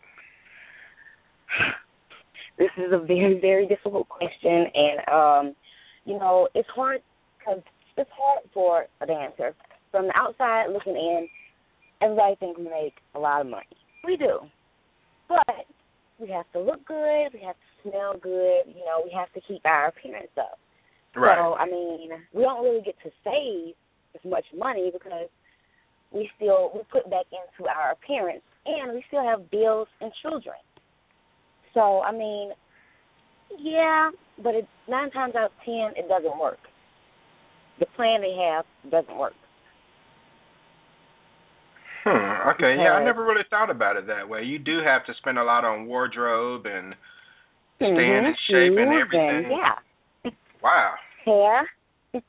This 2.58 2.72
is 2.78 2.92
a 2.92 2.98
very, 2.98 3.40
very 3.40 3.68
difficult 3.68 4.10
question, 4.10 4.66
and 4.74 5.08
um, 5.08 5.56
you 6.06 6.18
know 6.18 6.48
it's 6.56 6.68
hard 6.74 7.02
because 7.48 7.64
it's 7.98 8.10
hard 8.14 8.44
for 8.54 8.86
a 9.02 9.06
dancer 9.06 9.56
from 9.92 10.08
the 10.08 10.14
outside 10.16 10.68
looking 10.72 10.96
in. 10.96 11.28
Everybody 12.02 12.36
thinks 12.36 12.60
we 12.60 12.66
make 12.66 12.94
a 13.16 13.20
lot 13.20 13.42
of 13.42 13.48
money 13.48 13.66
we 14.08 14.18
do. 14.18 14.40
But 15.28 15.68
we 16.20 16.30
have 16.30 16.46
to 16.54 16.60
look 16.60 16.86
good, 16.88 17.30
we 17.34 17.42
have 17.46 17.56
to 17.56 17.90
smell 17.90 18.14
good, 18.22 18.64
you 18.68 18.86
know, 18.86 19.02
we 19.04 19.12
have 19.14 19.32
to 19.34 19.42
keep 19.48 19.64
our 19.66 19.90
appearance 19.90 20.32
up. 20.38 20.58
Right. 21.16 21.38
So, 21.38 21.54
I 21.56 21.66
mean, 21.66 22.10
we 22.34 22.44
don't 22.44 22.64
really 22.64 22.82
get 22.82 22.96
to 23.04 23.12
save 23.24 23.76
as 24.16 24.30
much 24.30 24.46
money 24.58 24.92
because 24.92 25.30
we 26.12 26.30
still 26.38 26.72
we 26.74 26.82
put 26.92 27.10
back 27.10 27.26
into 27.32 27.70
our 27.70 27.92
appearance 27.92 28.44
and 28.66 28.94
we 28.94 29.04
still 29.08 29.24
have 29.24 29.52
bills 29.52 29.88
and 30.00 30.12
children. 30.22 30.56
So, 31.74 32.02
I 32.02 32.12
mean, 32.12 32.52
yeah, 33.60 34.10
but 34.42 34.56
it 34.56 34.68
nine 34.88 35.12
times 35.12 35.36
out 35.36 35.46
of 35.46 35.52
ten 35.66 35.92
it 35.96 36.08
doesn't 36.08 36.40
work. 36.40 36.60
The 37.80 37.86
plan 37.96 38.22
they 38.22 38.36
have 38.36 38.66
doesn't 38.92 39.18
work. 39.18 39.34
Hmm. 42.04 42.50
Okay. 42.56 42.76
Yeah, 42.80 42.94
I 42.94 43.04
never 43.04 43.24
really 43.26 43.44
thought 43.50 43.70
about 43.70 43.98
it 43.98 44.08
that 44.08 44.30
way. 44.30 44.44
You 44.44 44.60
do 44.60 44.80
have 44.86 45.06
to 45.08 45.14
spend 45.20 45.38
a 45.38 45.44
lot 45.44 45.66
on 45.66 45.88
wardrobe 45.88 46.66
and 46.66 46.96
staying 47.76 47.96
mm-hmm. 47.96 48.28
in 48.28 48.36
shape 48.50 48.78
and 48.78 48.94
everything. 48.94 49.52
Yeah. 49.52 50.32
Wow. 50.64 50.94
Hair. 51.26 51.70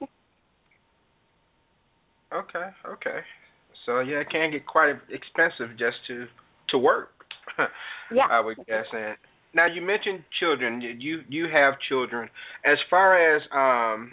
okay. 2.35 2.71
Okay. 2.87 3.21
So 3.87 4.01
yeah, 4.01 4.17
it 4.21 4.31
can 4.31 4.51
get 4.51 4.67
quite 4.67 4.95
expensive 5.11 5.79
just 5.79 5.97
to 6.09 6.27
to 6.71 6.79
work. 6.79 7.11
yeah. 8.13 8.27
I 8.31 8.41
would 8.41 8.57
guess. 8.67 8.85
And 8.93 9.17
now 9.55 9.67
you 9.67 9.81
mentioned 9.81 10.25
children. 10.41 10.81
You 10.99 11.21
you 11.29 11.47
have 11.53 11.75
children. 11.89 12.29
As 12.67 12.79
far 12.91 13.37
as 13.37 13.43
um 13.55 14.13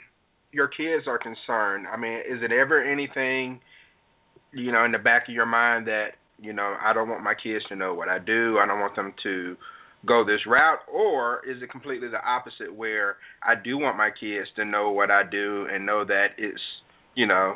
your 0.56 0.68
kids 0.70 1.08
are 1.08 1.20
concerned, 1.20 1.86
I 1.91 1.98
mean, 1.98 2.20
is 2.20 2.41
it 2.41 2.52
ever 2.52 2.82
anything? 2.82 3.60
you 4.56 4.72
know, 4.72 4.86
in 4.86 4.91
the 4.91 4.98
back 4.98 5.28
of 5.28 5.36
your 5.36 5.46
mind 5.46 5.88
that, 5.88 6.12
you 6.39 6.54
know, 6.54 6.76
I 6.82 6.94
don't 6.94 7.10
want 7.10 7.24
my 7.24 7.34
kids 7.36 7.63
to 7.70 7.76
know 7.76 7.94
what 7.94 8.08
I 8.08 8.20
do. 8.20 8.58
I 8.58 8.65
don't 8.65 8.80
want 8.80 8.96
them 8.96 9.13
to 9.24 9.56
go 10.08 10.24
this 10.24 10.39
route 10.48 10.80
or 10.91 11.41
is 11.50 11.62
it 11.62 11.70
completely 11.70 12.08
the 12.08 12.24
opposite 12.24 12.74
where 12.74 13.18
I 13.44 13.56
do 13.62 13.78
want 13.78 13.98
my 13.98 14.10
kids 14.12 14.48
to 14.56 14.63
know 14.63 14.91
what 14.91 15.12
I 15.12 15.24
do 15.30 15.68
and 15.72 15.86
know 15.86 16.06
that 16.06 16.28
it's, 16.38 16.62
you 17.15 17.28
know, 17.28 17.56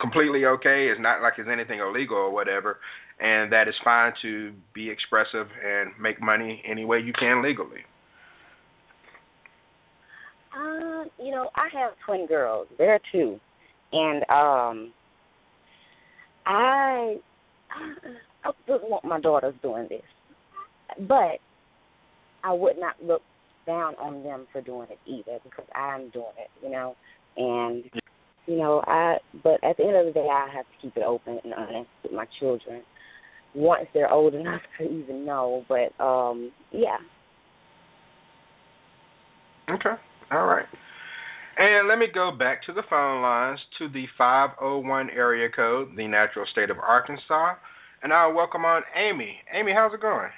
completely 0.00 0.44
okay. 0.44 0.88
It's 0.90 1.00
not 1.00 1.22
like 1.22 1.34
it's 1.38 1.48
anything 1.50 1.78
illegal 1.78 2.16
or 2.16 2.32
whatever 2.32 2.78
and 3.20 3.52
that 3.52 3.68
it's 3.68 3.78
fine 3.84 4.12
to 4.22 4.52
be 4.74 4.90
expressive 4.90 5.46
and 5.64 5.90
make 6.00 6.20
money 6.20 6.62
any 6.68 6.84
way 6.84 6.98
you 6.98 7.12
can 7.12 7.42
legally. 7.42 7.84
Uh, 10.56 11.04
you 11.18 11.30
know, 11.30 11.50
I 11.56 11.68
have 11.72 11.92
twin 12.06 12.26
girls. 12.26 12.68
There 12.78 12.94
are 12.94 13.00
two. 13.10 13.38
And 13.92 14.22
um 14.30 14.92
I 16.46 17.16
I 18.44 18.50
wouldn't 18.68 18.90
want 18.90 19.04
my 19.04 19.20
daughters 19.20 19.54
doing 19.62 19.86
this, 19.88 20.02
but 21.08 21.38
I 22.44 22.52
would 22.52 22.78
not 22.78 22.94
look 23.02 23.22
down 23.66 23.94
on 23.94 24.22
them 24.22 24.46
for 24.52 24.60
doing 24.60 24.88
it 24.90 24.98
either 25.06 25.38
because 25.42 25.64
I'm 25.74 26.10
doing 26.10 26.26
it, 26.38 26.50
you 26.62 26.70
know, 26.70 26.94
and 27.36 27.84
you 28.46 28.58
know 28.58 28.82
I. 28.86 29.16
But 29.42 29.64
at 29.64 29.78
the 29.78 29.84
end 29.84 29.96
of 29.96 30.06
the 30.06 30.12
day, 30.12 30.28
I 30.30 30.48
have 30.54 30.66
to 30.66 30.72
keep 30.82 30.96
it 30.96 31.02
open 31.02 31.40
and 31.42 31.54
honest 31.54 31.88
with 32.02 32.12
my 32.12 32.26
children 32.38 32.82
once 33.54 33.86
they're 33.94 34.12
old 34.12 34.34
enough 34.34 34.60
to 34.78 34.84
even 34.84 35.24
know. 35.24 35.64
But 35.68 35.98
um 36.04 36.52
yeah. 36.70 36.98
Okay. 39.70 39.94
All 40.30 40.46
right. 40.46 40.66
And 41.56 41.88
let 41.88 41.98
me 41.98 42.06
go 42.12 42.32
back 42.36 42.64
to 42.64 42.72
the 42.72 42.82
phone 42.90 43.22
lines 43.22 43.60
to 43.78 43.88
the 43.88 44.06
501 44.18 45.10
area 45.10 45.48
code, 45.54 45.96
the 45.96 46.08
natural 46.08 46.46
state 46.50 46.70
of 46.70 46.78
Arkansas. 46.78 47.54
And 48.02 48.12
I'll 48.12 48.34
welcome 48.34 48.64
on 48.64 48.82
Amy. 48.96 49.36
Amy, 49.52 49.72
how's 49.74 49.94
it 49.94 50.02
going? 50.02 50.30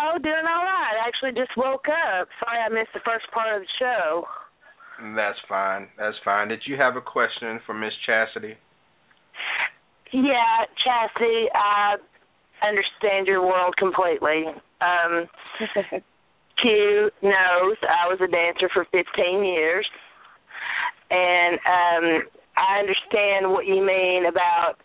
Oh, 0.00 0.18
doing 0.18 0.46
all 0.48 0.64
right. 0.64 0.94
I 0.96 1.06
actually 1.06 1.38
just 1.38 1.56
woke 1.56 1.86
up. 1.88 2.28
Sorry 2.40 2.58
I 2.64 2.68
missed 2.68 2.94
the 2.94 3.00
first 3.04 3.26
part 3.32 3.54
of 3.54 3.62
the 3.62 3.68
show. 3.78 4.24
That's 5.16 5.38
fine. 5.48 5.88
That's 5.98 6.16
fine. 6.24 6.48
Did 6.48 6.62
you 6.66 6.76
have 6.76 6.96
a 6.96 7.00
question 7.00 7.60
for 7.66 7.74
Miss 7.74 7.92
Chasity? 8.08 8.54
Yeah, 10.12 10.64
Chasity, 10.86 11.46
I 11.54 11.96
understand 12.66 13.26
your 13.26 13.42
world 13.42 13.74
completely. 13.76 14.44
Um 14.80 15.26
Q 16.60 17.10
knows 17.22 17.76
I 17.82 18.08
was 18.08 18.18
a 18.22 18.30
dancer 18.30 18.68
for 18.72 18.86
15 18.92 19.44
years, 19.44 19.86
and 21.10 21.54
um, 21.54 22.28
I 22.56 22.78
understand 22.80 23.50
what 23.50 23.66
you 23.66 23.84
mean 23.84 24.26
about 24.26 24.76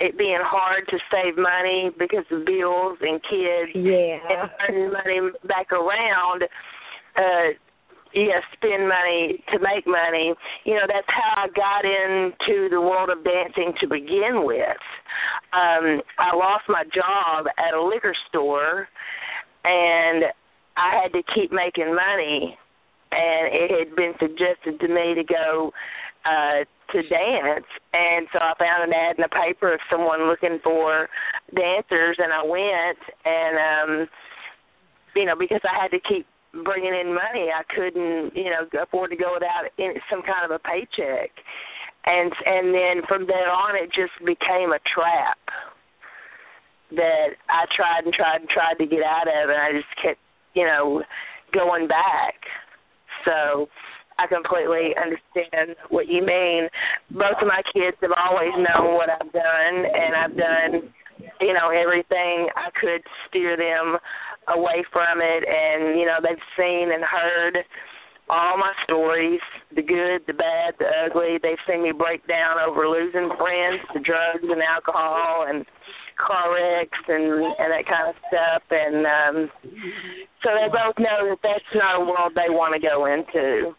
it 0.00 0.18
being 0.18 0.40
hard 0.42 0.88
to 0.88 0.98
save 1.10 1.36
money 1.36 1.90
because 1.98 2.24
of 2.30 2.44
bills 2.44 2.98
and 3.00 3.22
kids 3.22 3.70
yeah. 3.74 4.18
and 4.28 4.50
earning 4.68 4.92
money 4.92 5.30
back 5.46 5.70
around. 5.70 6.42
Uh, 7.16 7.54
yeah, 8.14 8.40
spend 8.52 8.88
money 8.88 9.42
to 9.52 9.58
make 9.58 9.86
money. 9.86 10.34
You 10.64 10.74
know, 10.74 10.86
that's 10.86 11.06
how 11.08 11.44
I 11.44 11.48
got 11.48 11.84
into 11.84 12.68
the 12.68 12.80
world 12.80 13.08
of 13.08 13.24
dancing 13.24 13.72
to 13.80 13.88
begin 13.88 14.44
with. 14.44 14.82
Um, 15.52 16.02
I 16.18 16.36
lost 16.36 16.64
my 16.68 16.84
job 16.94 17.46
at 17.56 17.72
a 17.74 17.82
liquor 17.82 18.14
store 18.28 18.88
and 19.64 20.24
I 20.76 21.02
had 21.02 21.12
to 21.12 21.22
keep 21.34 21.52
making 21.52 21.94
money, 21.94 22.56
and 23.12 23.48
it 23.52 23.70
had 23.70 23.96
been 23.96 24.14
suggested 24.18 24.80
to 24.80 24.88
me 24.88 25.14
to 25.14 25.24
go 25.24 25.72
uh 26.24 26.64
to 26.92 27.02
dance. 27.08 27.66
And 27.92 28.28
so 28.32 28.38
I 28.38 28.52
found 28.58 28.84
an 28.84 28.92
ad 28.92 29.16
in 29.16 29.22
the 29.22 29.32
paper 29.32 29.72
of 29.72 29.80
someone 29.90 30.28
looking 30.28 30.60
for 30.62 31.08
dancers 31.54 32.16
and 32.18 32.32
I 32.32 32.44
went 32.44 33.00
and 33.24 33.54
um 33.58 34.08
you 35.16 35.24
know 35.24 35.34
because 35.36 35.60
I 35.64 35.82
had 35.82 35.90
to 35.90 36.00
keep 36.00 36.26
bringing 36.64 36.94
in 36.94 37.14
money 37.14 37.48
I 37.50 37.64
couldn't 37.74 38.36
you 38.36 38.50
know 38.50 38.68
afford 38.80 39.10
to 39.10 39.16
go 39.16 39.34
without 39.34 39.72
any, 39.78 40.00
some 40.10 40.22
kind 40.22 40.44
of 40.44 40.52
a 40.52 40.60
paycheck. 40.60 41.32
And 42.04 42.32
and 42.46 42.74
then 42.74 43.02
from 43.08 43.26
there 43.26 43.50
on 43.50 43.74
it 43.74 43.90
just 43.90 44.14
became 44.20 44.70
a 44.70 44.80
trap 44.94 45.38
that 46.92 47.40
I 47.48 47.64
tried 47.74 48.04
and 48.04 48.12
tried 48.12 48.42
and 48.42 48.50
tried 48.50 48.78
to 48.78 48.86
get 48.86 49.02
out 49.02 49.26
of 49.26 49.48
and 49.50 49.58
I 49.58 49.72
just 49.72 49.90
kept 49.98 50.21
you 50.54 50.64
know 50.64 51.02
going 51.52 51.86
back 51.86 52.34
so 53.24 53.68
I 54.18 54.26
completely 54.26 54.94
understand 54.94 55.76
what 55.88 56.08
you 56.08 56.24
mean. 56.24 56.68
Both 57.10 57.40
of 57.40 57.48
my 57.48 57.62
kids 57.72 57.96
have 58.02 58.12
always 58.16 58.52
known 58.54 58.94
what 58.94 59.08
I've 59.10 59.32
done, 59.32 59.76
and 59.88 60.14
I've 60.14 60.36
done, 60.36 60.92
you 61.40 61.54
know, 61.54 61.70
everything 61.70 62.48
I 62.54 62.68
could 62.78 63.02
steer 63.26 63.56
them 63.56 63.98
away 64.48 64.84
from 64.92 65.20
it. 65.20 65.44
And 65.48 65.98
you 65.98 66.06
know, 66.06 66.18
they've 66.22 66.46
seen 66.56 66.92
and 66.92 67.02
heard 67.02 67.58
all 68.28 68.56
my 68.56 68.72
stories, 68.84 69.40
the 69.74 69.82
good, 69.82 70.22
the 70.26 70.34
bad, 70.34 70.74
the 70.78 70.86
ugly. 71.04 71.38
They've 71.42 71.60
seen 71.66 71.82
me 71.82 71.92
break 71.92 72.26
down 72.28 72.58
over 72.58 72.88
losing 72.88 73.30
friends 73.36 73.82
to 73.92 74.00
drugs 74.00 74.44
and 74.44 74.62
alcohol 74.62 75.46
and 75.48 75.66
car 76.16 76.54
wrecks 76.54 76.98
and 77.08 77.42
and 77.58 77.68
that 77.72 77.86
kind 77.86 78.08
of 78.08 78.16
stuff 78.28 78.62
and 78.70 79.06
um 79.06 79.50
so 80.42 80.50
they 80.54 80.68
both 80.68 80.98
know 80.98 81.30
that 81.30 81.38
that's 81.42 81.72
not 81.74 82.00
a 82.00 82.04
world 82.04 82.32
they 82.34 82.50
want 82.50 82.74
to 82.74 82.80
go 82.80 83.06
into 83.06 83.74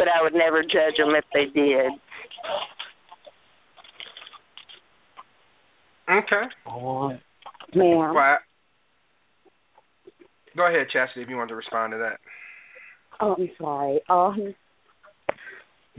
but 0.00 0.08
I 0.08 0.22
would 0.22 0.32
never 0.32 0.62
judge 0.62 0.96
them 0.96 1.14
if 1.14 1.24
they 1.34 1.44
did. 1.44 1.92
Okay. 6.10 6.48
Oh, 6.66 7.10
ma'am. 7.74 8.14
Well, 8.14 8.38
go 10.56 10.66
ahead, 10.66 10.86
Chasity, 10.94 11.22
if 11.22 11.28
you 11.28 11.36
want 11.36 11.50
to 11.50 11.54
respond 11.54 11.92
to 11.92 11.98
that. 11.98 12.18
Oh, 13.20 13.36
I'm 13.38 13.50
sorry. 13.60 14.00
Um, 14.08 14.54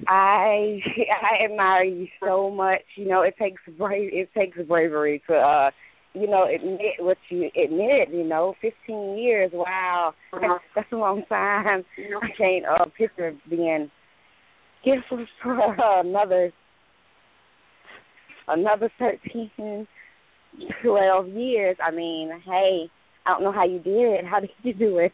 I 0.08 0.80
I 1.22 1.46
admire 1.46 1.84
you 1.84 2.08
so 2.24 2.50
much. 2.50 2.82
You 2.96 3.08
know, 3.08 3.22
it 3.22 3.36
takes 3.40 3.62
brave. 3.78 4.10
It 4.14 4.30
takes 4.38 4.58
bravery 4.68 5.22
to, 5.28 5.36
uh, 5.36 5.72
you 6.14 6.28
know, 6.28 6.48
admit 6.54 7.00
what 7.00 7.18
you 7.30 7.50
admit. 7.56 8.10
You 8.12 8.24
know, 8.24 8.56
15 8.62 9.18
years. 9.18 9.52
Wow, 9.54 10.14
that's 10.76 10.92
a 10.92 10.96
long 10.96 11.24
time. 11.30 11.84
I 11.98 12.28
can't 12.38 12.66
uh, 12.66 12.86
picture 12.98 13.34
being 13.50 13.90
gifted 14.84 15.28
for 15.44 15.76
another 16.00 16.52
another 18.48 18.92
thirteen, 19.00 19.88
twelve 20.84 21.28
years. 21.30 21.78
I 21.84 21.92
mean, 21.92 22.32
hey, 22.46 22.90
I 23.26 23.30
don't 23.30 23.44
know 23.44 23.52
how 23.52 23.66
you 23.66 23.80
did 23.80 24.20
it. 24.20 24.26
How 24.26 24.40
did 24.40 24.50
you 24.64 24.74
do 24.74 24.98
it? 24.98 25.14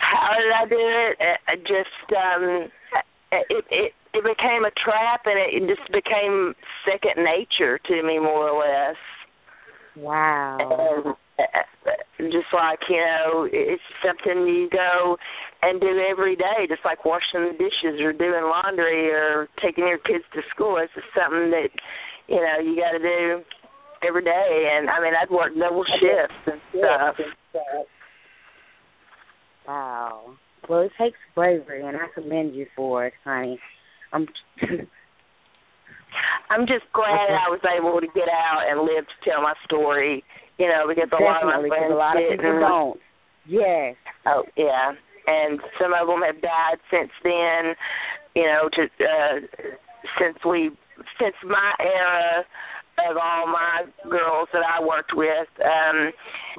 How 0.00 0.34
did 0.36 0.52
I 0.52 0.68
do 0.68 0.76
it? 0.78 1.18
I 1.46 1.56
just 1.56 2.16
um 2.16 2.68
it 3.32 3.64
it 3.70 3.92
it 4.12 4.24
became 4.24 4.64
a 4.64 4.74
trap 4.82 5.22
and 5.26 5.38
it 5.38 5.68
just 5.68 5.86
became 5.92 6.54
second 6.84 7.22
nature 7.22 7.78
to 7.78 8.02
me 8.02 8.18
more 8.18 8.50
or 8.50 8.58
less. 8.58 8.96
Wow. 9.96 10.58
And 10.60 11.14
uh, 11.38 12.30
just 12.30 12.52
like 12.52 12.80
you 12.88 12.96
know, 12.96 13.48
it's 13.50 13.82
something 14.04 14.46
you 14.46 14.68
go 14.70 15.16
and 15.62 15.80
do 15.80 16.02
every 16.10 16.36
day, 16.36 16.66
just 16.68 16.84
like 16.84 17.04
washing 17.04 17.46
the 17.46 17.52
dishes 17.52 18.00
or 18.00 18.12
doing 18.12 18.44
laundry 18.44 19.10
or 19.10 19.48
taking 19.62 19.86
your 19.86 19.98
kids 19.98 20.24
to 20.34 20.40
school. 20.54 20.78
It's 20.78 20.92
just 20.94 21.06
something 21.14 21.50
that 21.50 21.70
you 22.28 22.36
know 22.36 22.58
you 22.62 22.76
got 22.76 22.92
to 22.92 22.98
do 22.98 23.44
every 24.06 24.24
day. 24.24 24.70
And 24.74 24.90
I 24.90 25.00
mean, 25.00 25.12
I'd 25.14 25.30
work 25.30 25.52
double 25.58 25.84
shifts 25.84 26.42
and 26.46 26.60
stuff. 26.70 27.16
Wow. 29.66 30.34
Well, 30.68 30.80
it 30.80 30.92
takes 30.98 31.18
bravery, 31.34 31.86
and 31.86 31.96
I 31.96 32.06
commend 32.14 32.54
you 32.54 32.66
for 32.76 33.06
it, 33.06 33.14
honey. 33.24 33.58
I'm. 34.12 34.26
I'm 36.50 36.66
just 36.66 36.90
glad 36.92 37.30
I 37.30 37.46
was 37.46 37.62
able 37.62 38.00
to 38.00 38.08
get 38.12 38.26
out 38.26 38.66
and 38.68 38.80
live 38.80 39.06
to 39.06 39.16
tell 39.22 39.42
my 39.42 39.54
story. 39.64 40.24
You 40.58 40.66
know, 40.66 40.88
because 40.88 41.08
a 41.12 41.22
lot 41.22 41.42
of 41.42 41.62
my 41.62 41.68
friends 41.68 41.92
a 41.92 41.94
lot 41.94 42.16
of 42.16 42.22
people 42.28 42.44
didn't. 42.44 42.60
don't. 42.60 43.00
Yes. 43.46 43.94
Oh 44.26 44.42
yeah, 44.56 44.92
and 45.26 45.60
some 45.80 45.94
of 45.94 46.06
them 46.06 46.20
have 46.26 46.42
died 46.42 46.82
since 46.90 47.10
then. 47.22 47.74
You 48.34 48.44
know, 48.44 48.68
to 48.74 48.82
uh, 48.82 49.36
since 50.18 50.38
we 50.44 50.70
since 51.18 51.36
my 51.44 51.72
era 51.78 52.44
of 53.08 53.16
all 53.16 53.46
my 53.46 53.84
girls 54.08 54.48
that 54.52 54.62
I 54.62 54.82
worked 54.84 55.12
with, 55.14 55.48
um, 55.64 56.12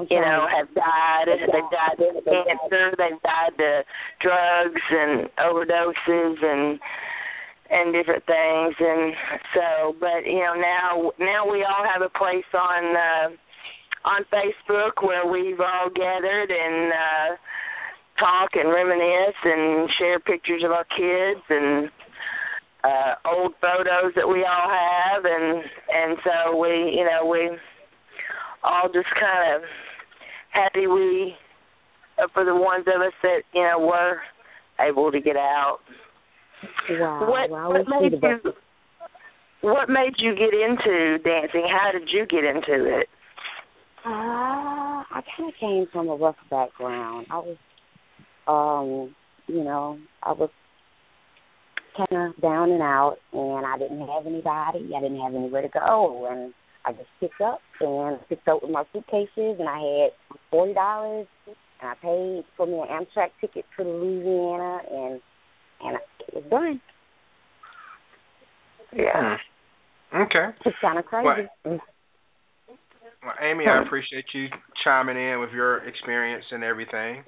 you 0.09 0.19
know, 0.19 0.47
have 0.49 0.73
died. 0.73 1.27
They've 1.27 1.71
died 1.71 1.99
of 1.99 2.23
cancer. 2.25 2.93
They've 2.97 3.21
died 3.21 3.53
to 3.57 3.83
drugs 4.21 4.81
and 4.89 5.29
overdoses 5.37 6.43
and 6.43 6.79
and 7.71 7.93
different 7.93 8.25
things. 8.25 8.75
And 8.79 9.13
so, 9.55 9.95
but 9.99 10.25
you 10.25 10.39
know, 10.39 10.55
now 10.55 11.11
now 11.19 11.49
we 11.49 11.63
all 11.63 11.85
have 11.85 12.01
a 12.01 12.09
place 12.09 12.49
on 12.53 12.95
uh, 12.95 13.29
on 14.05 14.25
Facebook 14.33 15.03
where 15.05 15.25
we've 15.25 15.59
all 15.59 15.89
gathered 15.93 16.51
and 16.51 16.91
uh, 16.91 17.35
talk 18.19 18.51
and 18.53 18.69
reminisce 18.69 19.39
and 19.43 19.89
share 19.99 20.19
pictures 20.19 20.63
of 20.65 20.71
our 20.71 20.85
kids 20.85 21.41
and 21.49 21.89
uh 22.83 23.13
old 23.29 23.53
photos 23.61 24.13
that 24.15 24.27
we 24.27 24.43
all 24.45 24.69
have 24.69 25.23
and 25.25 25.63
and 25.93 26.17
so 26.23 26.57
we 26.57 26.93
you 26.97 27.05
know 27.05 27.25
we 27.25 27.49
all 28.63 28.89
just 28.93 29.09
kind 29.19 29.55
of 29.55 29.61
happy 30.51 30.87
we 30.87 31.35
uh, 32.21 32.27
for 32.33 32.43
the 32.45 32.53
ones 32.55 32.85
of 32.93 33.01
us 33.01 33.13
that 33.23 33.41
you 33.53 33.61
know 33.61 33.79
were 33.79 34.17
able 34.79 35.11
to 35.11 35.19
get 35.21 35.35
out 35.35 35.79
Wow. 36.89 37.27
what 37.29 37.49
wow. 37.49 37.69
what 37.69 37.87
made 38.01 38.19
you 38.21 38.53
what 39.61 39.89
made 39.89 40.13
you 40.17 40.33
get 40.35 40.53
into 40.53 41.17
dancing 41.23 41.67
how 41.69 41.91
did 41.91 42.09
you 42.11 42.25
get 42.27 42.43
into 42.43 42.99
it 42.99 43.07
Uh, 44.03 45.03
I 45.13 45.21
kind 45.37 45.49
of 45.49 45.53
came 45.59 45.85
from 45.91 46.07
a 46.09 46.15
rough 46.15 46.35
background. 46.49 47.27
I 47.29 47.37
was, 47.37 47.57
um, 48.47 49.15
you 49.45 49.63
know, 49.63 49.99
I 50.23 50.31
was 50.31 50.49
kind 51.95 52.29
of 52.29 52.41
down 52.41 52.71
and 52.71 52.81
out, 52.81 53.17
and 53.33 53.65
I 53.65 53.77
didn't 53.77 53.99
have 53.99 54.25
anybody. 54.25 54.91
I 54.95 55.01
didn't 55.01 55.21
have 55.21 55.35
anywhere 55.35 55.61
to 55.61 55.69
go, 55.69 56.27
and 56.29 56.53
I 56.85 56.91
just 56.93 57.09
picked 57.19 57.41
up 57.41 57.59
and 57.79 58.19
picked 58.29 58.47
up 58.47 58.61
with 58.61 58.71
my 58.71 58.83
suitcases, 58.93 59.59
and 59.59 59.69
I 59.69 59.79
had 59.79 60.11
forty 60.49 60.73
dollars, 60.73 61.27
and 61.45 61.55
I 61.89 61.93
paid 62.01 62.43
for 62.57 62.65
me 62.65 62.79
an 62.79 62.87
Amtrak 62.87 63.29
ticket 63.39 63.65
to 63.77 63.83
Louisiana, 63.83 64.79
and 64.89 65.21
and 65.83 65.97
it 66.27 66.33
was 66.33 66.43
done. 66.49 66.81
yeah 68.95 69.37
Okay. 70.13 70.47
It's 70.65 70.75
kind 70.81 70.99
of 70.99 71.05
crazy. 71.05 71.47
Well, 71.63 71.79
Amy, 73.41 73.65
I 73.67 73.81
appreciate 73.85 74.25
you 74.33 74.47
chiming 74.83 75.15
in 75.15 75.39
with 75.39 75.51
your 75.51 75.87
experience 75.87 76.43
and 76.51 76.63
everything. 76.63 77.23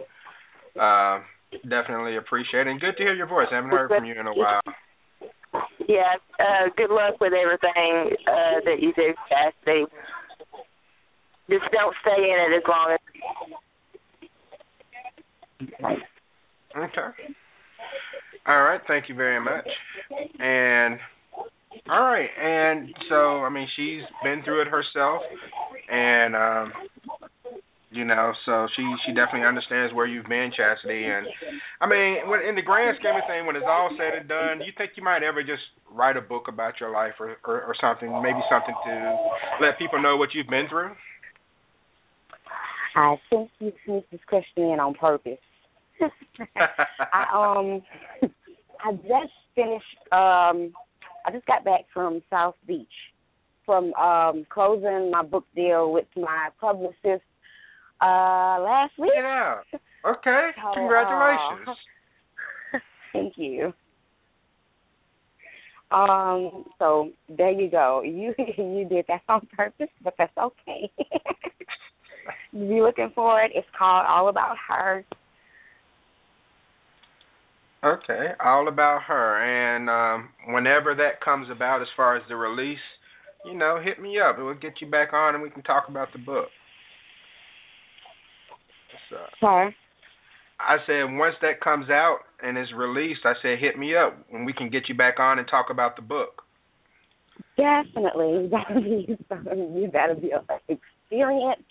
Uh, 0.76 1.20
definitely 1.64 2.18
appreciate 2.18 2.68
it. 2.68 2.72
And 2.72 2.80
good 2.80 2.98
to 2.98 3.04
hear 3.04 3.14
your 3.14 3.28
voice. 3.28 3.48
I 3.52 3.56
haven't 3.56 3.72
heard 3.72 3.90
from 3.90 4.06
you 4.06 4.20
in 4.20 4.28
a 4.28 4.34
while. 4.34 4.62
yeah 5.88 6.16
uh 6.40 6.70
good 6.76 6.90
luck 6.90 7.20
with 7.22 7.34
everything 7.34 8.16
uh 8.28 8.60
that 8.66 8.78
you 8.82 8.94
do 8.96 9.14
Chasity. 9.30 9.86
just 11.50 11.72
don't 11.72 11.96
stay 12.02 12.24
in 12.24 12.54
it 12.54 12.58
as 12.58 12.64
long 12.68 12.92
as 12.94 13.00
Okay. 16.76 17.34
All 18.48 18.64
right. 18.64 18.82
Thank 18.88 19.08
you 19.08 19.16
very 19.16 19.40
much. 19.40 19.68
And 20.40 21.00
all 21.90 22.02
right. 22.02 22.30
And 22.42 22.90
so, 23.10 23.44
I 23.44 23.50
mean, 23.50 23.68
she's 23.76 24.02
been 24.24 24.42
through 24.44 24.64
it 24.64 24.68
herself, 24.68 25.22
and 25.90 26.36
um, 26.36 26.74
you 27.94 28.06
know, 28.06 28.34
so 28.46 28.68
she 28.76 28.84
she 29.06 29.14
definitely 29.14 29.48
understands 29.48 29.94
where 29.94 30.06
you've 30.06 30.26
been, 30.26 30.52
Chasity. 30.52 31.06
And 31.06 31.28
I 31.80 31.88
mean, 31.88 32.28
when 32.28 32.42
in 32.42 32.56
the 32.56 32.62
grand 32.62 32.98
scheme 33.00 33.16
of 33.16 33.24
things, 33.30 33.46
when 33.46 33.56
it's 33.56 33.66
all 33.68 33.90
said 33.98 34.20
and 34.20 34.28
done, 34.28 34.60
do 34.60 34.66
you 34.66 34.74
think 34.78 34.92
you 34.96 35.04
might 35.04 35.24
ever 35.24 35.44
just 35.44 35.62
write 35.92 36.18
a 36.18 36.22
book 36.22 36.48
about 36.48 36.80
your 36.80 36.92
life 36.92 37.14
or 37.20 37.38
or, 37.46 37.62
or 37.64 37.76
something, 37.80 38.10
maybe 38.22 38.42
something 38.50 38.76
to 38.86 39.18
let 39.62 39.78
people 39.78 40.02
know 40.02 40.18
what 40.18 40.30
you've 40.34 40.50
been 40.50 40.68
through? 40.70 40.92
I 42.96 43.16
think 43.30 43.50
you 43.60 43.72
sneaked 43.86 44.12
this 44.12 44.22
question 44.28 44.64
in 44.64 44.80
on 44.80 44.94
purpose. 44.94 45.40
I 47.14 47.26
um 47.34 47.82
I 48.84 48.92
just 48.94 49.34
finished 49.56 49.86
um 50.12 50.74
I 51.26 51.32
just 51.32 51.46
got 51.46 51.64
back 51.64 51.86
from 51.94 52.22
South 52.30 52.56
Beach 52.68 52.88
from 53.66 53.94
um 53.94 54.46
closing 54.50 55.12
my 55.12 55.24
book 55.24 55.46
deal 55.56 55.92
with 55.92 56.08
my 56.16 56.50
publicist 56.60 57.24
uh 58.04 58.60
last 58.62 58.94
week. 59.00 59.12
Yeah. 59.16 59.56
Okay. 60.06 60.50
So, 60.62 60.70
uh, 60.70 60.74
Congratulations. 60.74 61.78
Thank 63.14 63.34
you. 63.38 63.74
Um, 65.92 66.66
so 66.80 67.12
there 67.30 67.52
you 67.52 67.70
go. 67.70 68.02
You 68.06 68.34
you 68.58 68.86
did 68.90 69.06
that 69.08 69.22
on 69.30 69.48
purpose, 69.56 69.90
but 70.04 70.16
that's 70.18 70.36
okay. 70.38 70.92
you 72.52 72.68
be 72.68 72.82
looking 72.82 73.12
for 73.14 73.42
it. 73.42 73.52
It's 73.54 73.68
called 73.78 74.06
All 74.08 74.28
About 74.30 74.56
Her. 74.68 75.06
Okay, 77.84 78.30
all 78.42 78.70
about 78.70 79.04
her. 79.04 79.44
And 79.44 79.90
um, 79.90 80.30
whenever 80.54 80.96
that 80.96 81.20
comes 81.20 81.50
about, 81.52 81.82
as 81.82 81.88
far 81.98 82.16
as 82.16 82.24
the 82.30 82.36
release, 82.36 82.78
you 83.46 83.58
know, 83.58 83.78
hit 83.84 84.02
me 84.02 84.20
up. 84.20 84.38
We'll 84.38 84.54
get 84.54 84.80
you 84.80 84.90
back 84.90 85.12
on, 85.12 85.36
and 85.36 85.44
we 85.44 85.50
can 85.50 85.64
talk 85.64 85.90
about 85.90 86.08
the 86.14 86.20
book. 86.20 86.48
So, 89.10 89.18
Sorry. 89.40 89.76
I 90.60 90.78
said 90.86 91.04
once 91.18 91.36
that 91.42 91.62
comes 91.62 91.90
out 91.90 92.20
and 92.42 92.58
is 92.58 92.68
released, 92.76 93.22
I 93.26 93.34
said 93.42 93.60
hit 93.60 93.78
me 93.78 93.96
up 93.96 94.18
and 94.32 94.46
we 94.46 94.54
can 94.54 94.70
get 94.70 94.84
you 94.88 94.96
back 94.96 95.20
on 95.20 95.40
and 95.40 95.48
talk 95.48 95.68
about 95.70 95.96
the 95.96 96.02
book. 96.02 96.44
Definitely, 97.58 98.50
that'll 98.52 98.82
be 98.82 99.88
that'll 99.92 100.20
be 100.20 100.32
an 100.32 100.42
experience. 100.70 101.64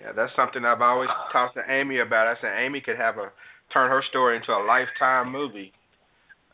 Yeah, 0.00 0.12
that's 0.16 0.32
something 0.34 0.64
I've 0.64 0.80
always 0.80 1.10
talked 1.32 1.56
to 1.56 1.62
Amy 1.70 2.00
about. 2.00 2.26
I 2.26 2.34
said 2.40 2.50
Amy 2.58 2.80
could 2.80 2.96
have 2.96 3.18
a 3.18 3.30
turn 3.72 3.90
her 3.90 4.02
story 4.10 4.36
into 4.36 4.52
a 4.52 4.64
lifetime 4.64 5.32
movie. 5.32 5.72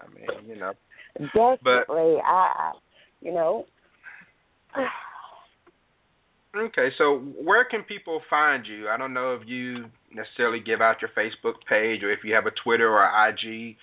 I 0.00 0.06
mean, 0.14 0.48
you 0.48 0.56
know. 0.56 0.72
Definitely, 1.14 1.58
but, 1.64 2.24
I, 2.24 2.72
you 3.20 3.32
know. 3.32 3.64
okay, 6.58 6.88
so 6.98 7.18
where 7.18 7.64
can 7.64 7.82
people 7.82 8.20
find 8.28 8.66
you? 8.66 8.88
I 8.88 8.96
don't 8.96 9.14
know 9.14 9.34
if 9.34 9.46
you 9.46 9.86
necessarily 10.12 10.60
give 10.60 10.80
out 10.80 10.96
your 11.00 11.10
Facebook 11.16 11.54
page 11.68 12.02
or 12.02 12.12
if 12.12 12.20
you 12.24 12.34
have 12.34 12.46
a 12.46 12.52
Twitter 12.62 12.88
or 12.88 13.04
IG 13.28 13.76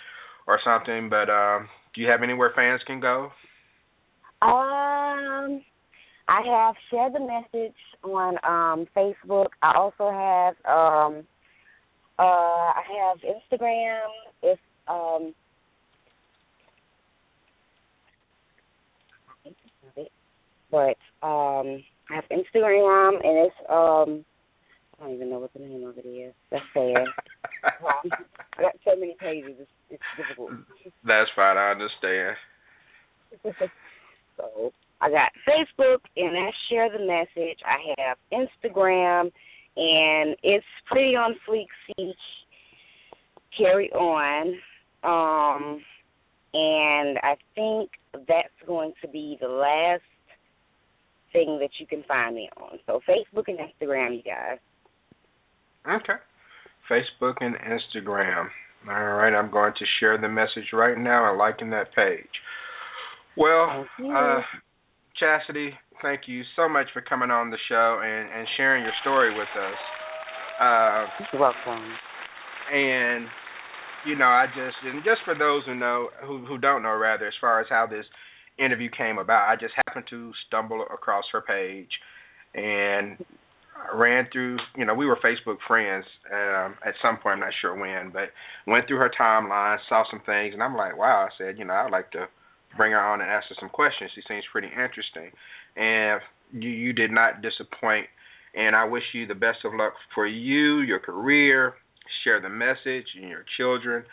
or 0.47 0.59
something, 0.63 1.09
but 1.09 1.29
um, 1.29 1.67
do 1.93 2.01
you 2.01 2.07
have 2.07 2.23
anywhere 2.23 2.51
fans 2.55 2.81
can 2.85 2.99
go? 2.99 3.31
Um, 4.41 5.61
I 6.27 6.41
have 6.45 6.75
shared 6.89 7.13
the 7.13 7.19
message 7.19 7.75
on 8.03 8.37
um 8.43 8.87
Facebook. 8.95 9.47
I 9.61 9.73
also 9.75 10.11
have 10.11 10.55
um 10.65 11.23
uh 12.17 12.21
I 12.21 12.81
have 12.99 13.19
Instagram. 13.19 14.07
If 14.41 14.59
um 14.87 15.33
but 20.71 20.97
um 21.25 21.83
I 22.09 22.15
have 22.15 22.25
Instagram 22.31 23.15
and 23.23 23.47
it's 23.47 23.55
um 23.69 24.25
I 24.99 25.05
don't 25.05 25.15
even 25.15 25.29
know 25.29 25.39
what 25.39 25.53
the 25.53 25.59
name 25.59 25.85
of 25.85 25.97
it 25.97 26.07
is. 26.07 26.33
That's 26.51 26.63
sad. 26.73 27.05
I 28.57 28.61
got 28.61 28.75
so 28.85 28.95
many 28.97 29.15
pages. 29.19 29.55
It's, 29.59 29.71
it's 29.89 30.03
difficult. 30.15 30.51
That's 31.05 31.29
fine. 31.35 31.57
I 31.57 31.71
understand. 31.71 32.37
so 34.37 34.71
I 35.01 35.09
got 35.09 35.31
Facebook, 35.47 35.99
and 36.15 36.37
I 36.37 36.49
share 36.69 36.89
the 36.89 37.05
message. 37.05 37.59
I 37.65 37.93
have 37.97 38.17
Instagram, 38.31 39.31
and 39.75 40.35
it's 40.43 40.65
pretty 40.89 41.15
on 41.15 41.35
fleek. 41.47 41.67
See, 41.87 42.13
carry 43.57 43.91
on. 43.91 44.53
Um, 45.03 45.81
and 46.53 47.19
I 47.21 47.35
think 47.53 47.91
that's 48.27 48.47
going 48.65 48.93
to 49.01 49.07
be 49.09 49.37
the 49.41 49.49
last 49.49 50.01
thing 51.35 51.59
that 51.59 51.71
you 51.79 51.85
can 51.85 52.03
find 52.07 52.35
me 52.35 52.49
on. 52.57 52.79
So 52.85 53.01
Facebook 53.07 53.45
and 53.47 53.59
Instagram, 53.59 54.15
you 54.15 54.23
guys. 54.23 54.57
Okay. 55.87 56.19
Facebook 56.89 57.35
and 57.41 57.55
Instagram. 57.55 58.47
All 58.87 58.93
right, 58.93 59.35
I'm 59.35 59.51
going 59.51 59.73
to 59.77 59.85
share 59.99 60.19
the 60.19 60.29
message 60.29 60.71
right 60.71 60.97
now 60.97 61.29
and 61.29 61.37
liking 61.37 61.71
that 61.71 61.93
page. 61.95 62.29
Well, 63.35 63.85
uh, 63.99 64.41
Chastity, 65.19 65.71
thank 66.01 66.21
you 66.27 66.43
so 66.55 66.69
much 66.69 66.87
for 66.93 67.01
coming 67.01 67.31
on 67.31 67.49
the 67.49 67.57
show 67.67 67.99
and, 68.03 68.29
and 68.31 68.47
sharing 68.57 68.83
your 68.83 68.93
story 69.01 69.33
with 69.35 69.47
us. 69.57 69.77
Uh, 70.61 71.05
You're 71.33 71.41
welcome. 71.41 71.83
And 72.71 73.27
you 74.05 74.15
know, 74.15 74.25
I 74.25 74.45
just 74.47 74.77
and 74.85 75.03
just 75.03 75.21
for 75.25 75.35
those 75.35 75.63
who 75.65 75.75
know 75.75 76.09
who 76.23 76.45
who 76.45 76.57
don't 76.57 76.83
know 76.83 76.95
rather, 76.95 77.27
as 77.27 77.33
far 77.41 77.59
as 77.59 77.67
how 77.69 77.87
this 77.87 78.05
interview 78.57 78.89
came 78.89 79.17
about, 79.17 79.49
I 79.49 79.55
just 79.55 79.73
happened 79.87 80.05
to 80.09 80.31
stumble 80.47 80.81
across 80.81 81.25
her 81.31 81.41
page 81.41 81.89
and 82.53 83.17
ran 83.93 84.27
through, 84.31 84.57
you 84.77 84.85
know, 84.85 84.93
we 84.93 85.05
were 85.05 85.17
Facebook 85.17 85.57
friends 85.67 86.05
um, 86.31 86.75
at 86.85 86.93
some 87.01 87.17
point. 87.17 87.33
I'm 87.33 87.39
not 87.41 87.53
sure 87.61 87.77
when, 87.77 88.11
but 88.11 88.29
went 88.65 88.87
through 88.87 88.97
her 88.97 89.11
timeline, 89.19 89.77
saw 89.89 90.03
some 90.09 90.21
things, 90.25 90.53
and 90.53 90.63
I'm 90.63 90.75
like, 90.75 90.97
wow. 90.97 91.27
I 91.27 91.29
said, 91.37 91.57
you 91.57 91.65
know, 91.65 91.73
I'd 91.73 91.91
like 91.91 92.11
to 92.11 92.27
bring 92.77 92.91
her 92.91 92.99
on 92.99 93.21
and 93.21 93.29
ask 93.29 93.47
her 93.49 93.55
some 93.59 93.69
questions. 93.69 94.11
She 94.15 94.21
seems 94.27 94.43
pretty 94.51 94.67
interesting, 94.67 95.31
and 95.75 96.21
you 96.53 96.69
you 96.69 96.93
did 96.93 97.11
not 97.11 97.41
disappoint. 97.41 98.07
And 98.55 98.75
I 98.75 98.85
wish 98.85 99.03
you 99.13 99.27
the 99.27 99.35
best 99.35 99.59
of 99.65 99.73
luck 99.73 99.93
for 100.13 100.25
you, 100.25 100.79
your 100.79 100.99
career. 100.99 101.73
Share 102.23 102.39
the 102.39 102.49
message 102.49 103.07
and 103.19 103.29
your 103.29 103.43
children. 103.57 104.05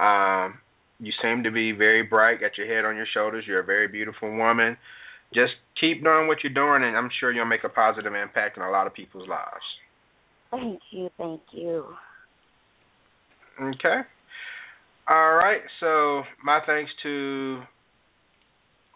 Um, 0.00 0.60
you 1.02 1.12
seem 1.20 1.42
to 1.42 1.50
be 1.50 1.72
very 1.72 2.02
bright, 2.02 2.40
got 2.40 2.56
your 2.56 2.66
head 2.66 2.84
on 2.84 2.96
your 2.96 3.06
shoulders. 3.12 3.44
You're 3.46 3.60
a 3.60 3.64
very 3.64 3.88
beautiful 3.88 4.34
woman 4.34 4.76
just 5.34 5.52
keep 5.80 6.02
doing 6.02 6.28
what 6.28 6.38
you're 6.42 6.52
doing, 6.52 6.86
and 6.86 6.96
I'm 6.96 7.10
sure 7.18 7.32
you'll 7.32 7.46
make 7.46 7.64
a 7.64 7.68
positive 7.68 8.14
impact 8.14 8.56
in 8.56 8.62
a 8.62 8.70
lot 8.70 8.86
of 8.86 8.94
people's 8.94 9.28
lives. 9.28 9.64
Thank 10.50 10.80
you, 10.90 11.10
thank 11.16 11.40
you. 11.52 11.86
Okay. 13.60 14.00
All 15.08 15.34
right. 15.34 15.60
So 15.80 16.22
my 16.44 16.60
thanks 16.66 16.90
to 17.02 17.62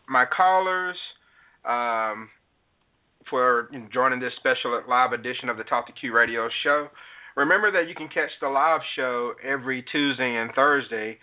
my 0.09 0.25
callers 0.35 0.97
um, 1.65 2.29
for 3.29 3.71
joining 3.93 4.21
this 4.21 4.33
special 4.39 4.81
live 4.89 5.13
edition 5.13 5.49
of 5.49 5.57
the 5.57 5.65
Talk 5.65 5.87
to 5.87 5.93
Q 5.93 6.15
Radio 6.15 6.49
Show. 6.63 6.89
Remember 7.37 7.71
that 7.73 7.89
you 7.89 7.95
can 7.95 8.09
catch 8.09 8.31
the 8.41 8.49
live 8.49 8.81
show 8.95 9.33
every 9.45 9.85
Tuesday 9.93 10.37
and 10.37 10.51
Thursday. 10.55 11.19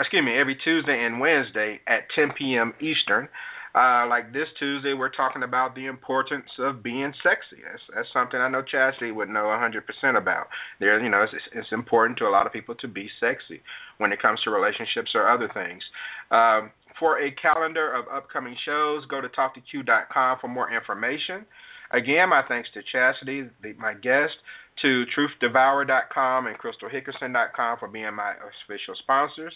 Excuse 0.00 0.24
me, 0.24 0.38
every 0.38 0.56
Tuesday 0.64 1.04
and 1.04 1.20
Wednesday 1.20 1.80
at 1.86 2.08
10 2.14 2.32
p.m. 2.36 2.74
Eastern. 2.80 3.28
Uh, 3.74 4.06
like 4.06 4.32
this 4.32 4.46
Tuesday, 4.58 4.94
we're 4.94 5.10
talking 5.10 5.42
about 5.42 5.74
the 5.74 5.86
importance 5.86 6.46
of 6.60 6.80
being 6.80 7.12
sexy. 7.24 7.60
That's, 7.62 7.82
that's 7.92 8.08
something 8.12 8.38
I 8.38 8.48
know 8.48 8.62
Chasity 8.62 9.12
would 9.12 9.28
know 9.28 9.50
100% 9.50 9.82
about. 10.16 10.46
There, 10.78 11.02
you 11.02 11.10
know, 11.10 11.22
it's, 11.24 11.32
it's 11.52 11.72
important 11.72 12.18
to 12.18 12.26
a 12.26 12.30
lot 12.30 12.46
of 12.46 12.52
people 12.52 12.76
to 12.76 12.88
be 12.88 13.08
sexy 13.18 13.62
when 13.98 14.12
it 14.12 14.22
comes 14.22 14.40
to 14.44 14.50
relationships 14.50 15.10
or 15.14 15.28
other 15.28 15.50
things. 15.52 15.82
Um, 16.30 16.70
for 17.00 17.20
a 17.20 17.32
calendar 17.32 17.92
of 17.92 18.04
upcoming 18.14 18.54
shows, 18.64 19.04
go 19.06 19.20
to 19.20 19.28
talktoq.com 19.28 20.38
for 20.40 20.46
more 20.46 20.72
information. 20.72 21.44
Again, 21.90 22.28
my 22.28 22.42
thanks 22.46 22.68
to 22.74 22.80
Chasity, 22.94 23.50
the, 23.60 23.72
my 23.74 23.94
guest, 23.94 24.34
to 24.82 25.04
truthdevourer.com 25.18 26.46
and 26.46 26.56
crystalhickerson.com 26.58 27.78
for 27.78 27.88
being 27.88 28.14
my 28.14 28.34
official 28.34 28.94
sponsors. 29.02 29.52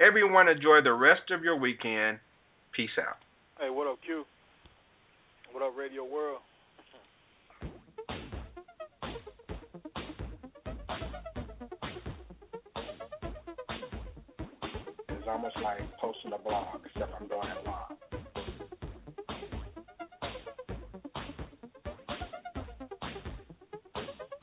Everyone 0.00 0.48
enjoy 0.48 0.80
the 0.82 0.94
rest 0.94 1.30
of 1.30 1.44
your 1.44 1.58
weekend. 1.58 2.18
Peace 2.74 2.88
out. 2.98 3.18
Hey, 3.58 3.68
what 3.68 3.86
up, 3.86 3.98
Q? 4.02 4.24
What 5.52 5.62
up, 5.62 5.76
Radio 5.76 6.04
World? 6.04 6.38
It's 15.10 15.28
almost 15.28 15.56
like 15.62 15.80
posting 16.00 16.32
a 16.32 16.38
blog, 16.38 16.80
except 16.86 17.12
I'm 17.20 17.28
doing 17.28 17.42
it 17.42 17.66
live. 17.66 17.98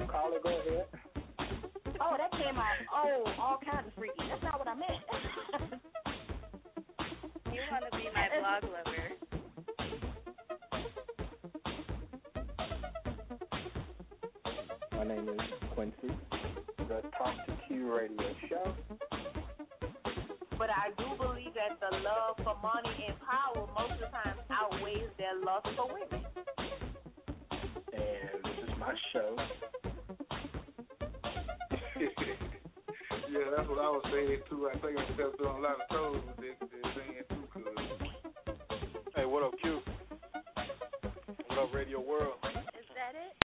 Carly, 0.08 0.38
go 0.44 0.50
ahead. 0.50 0.86
Oh, 2.00 2.16
that 2.16 2.32
came 2.34 2.58
out 2.60 2.76
oh, 2.94 3.24
all 3.42 3.60
kinds 3.66 3.88
of 3.88 3.94
freaky. 3.96 4.14
That's 4.30 4.44
not 4.44 4.60
what 4.60 4.68
I 4.68 4.76
meant. 4.76 4.97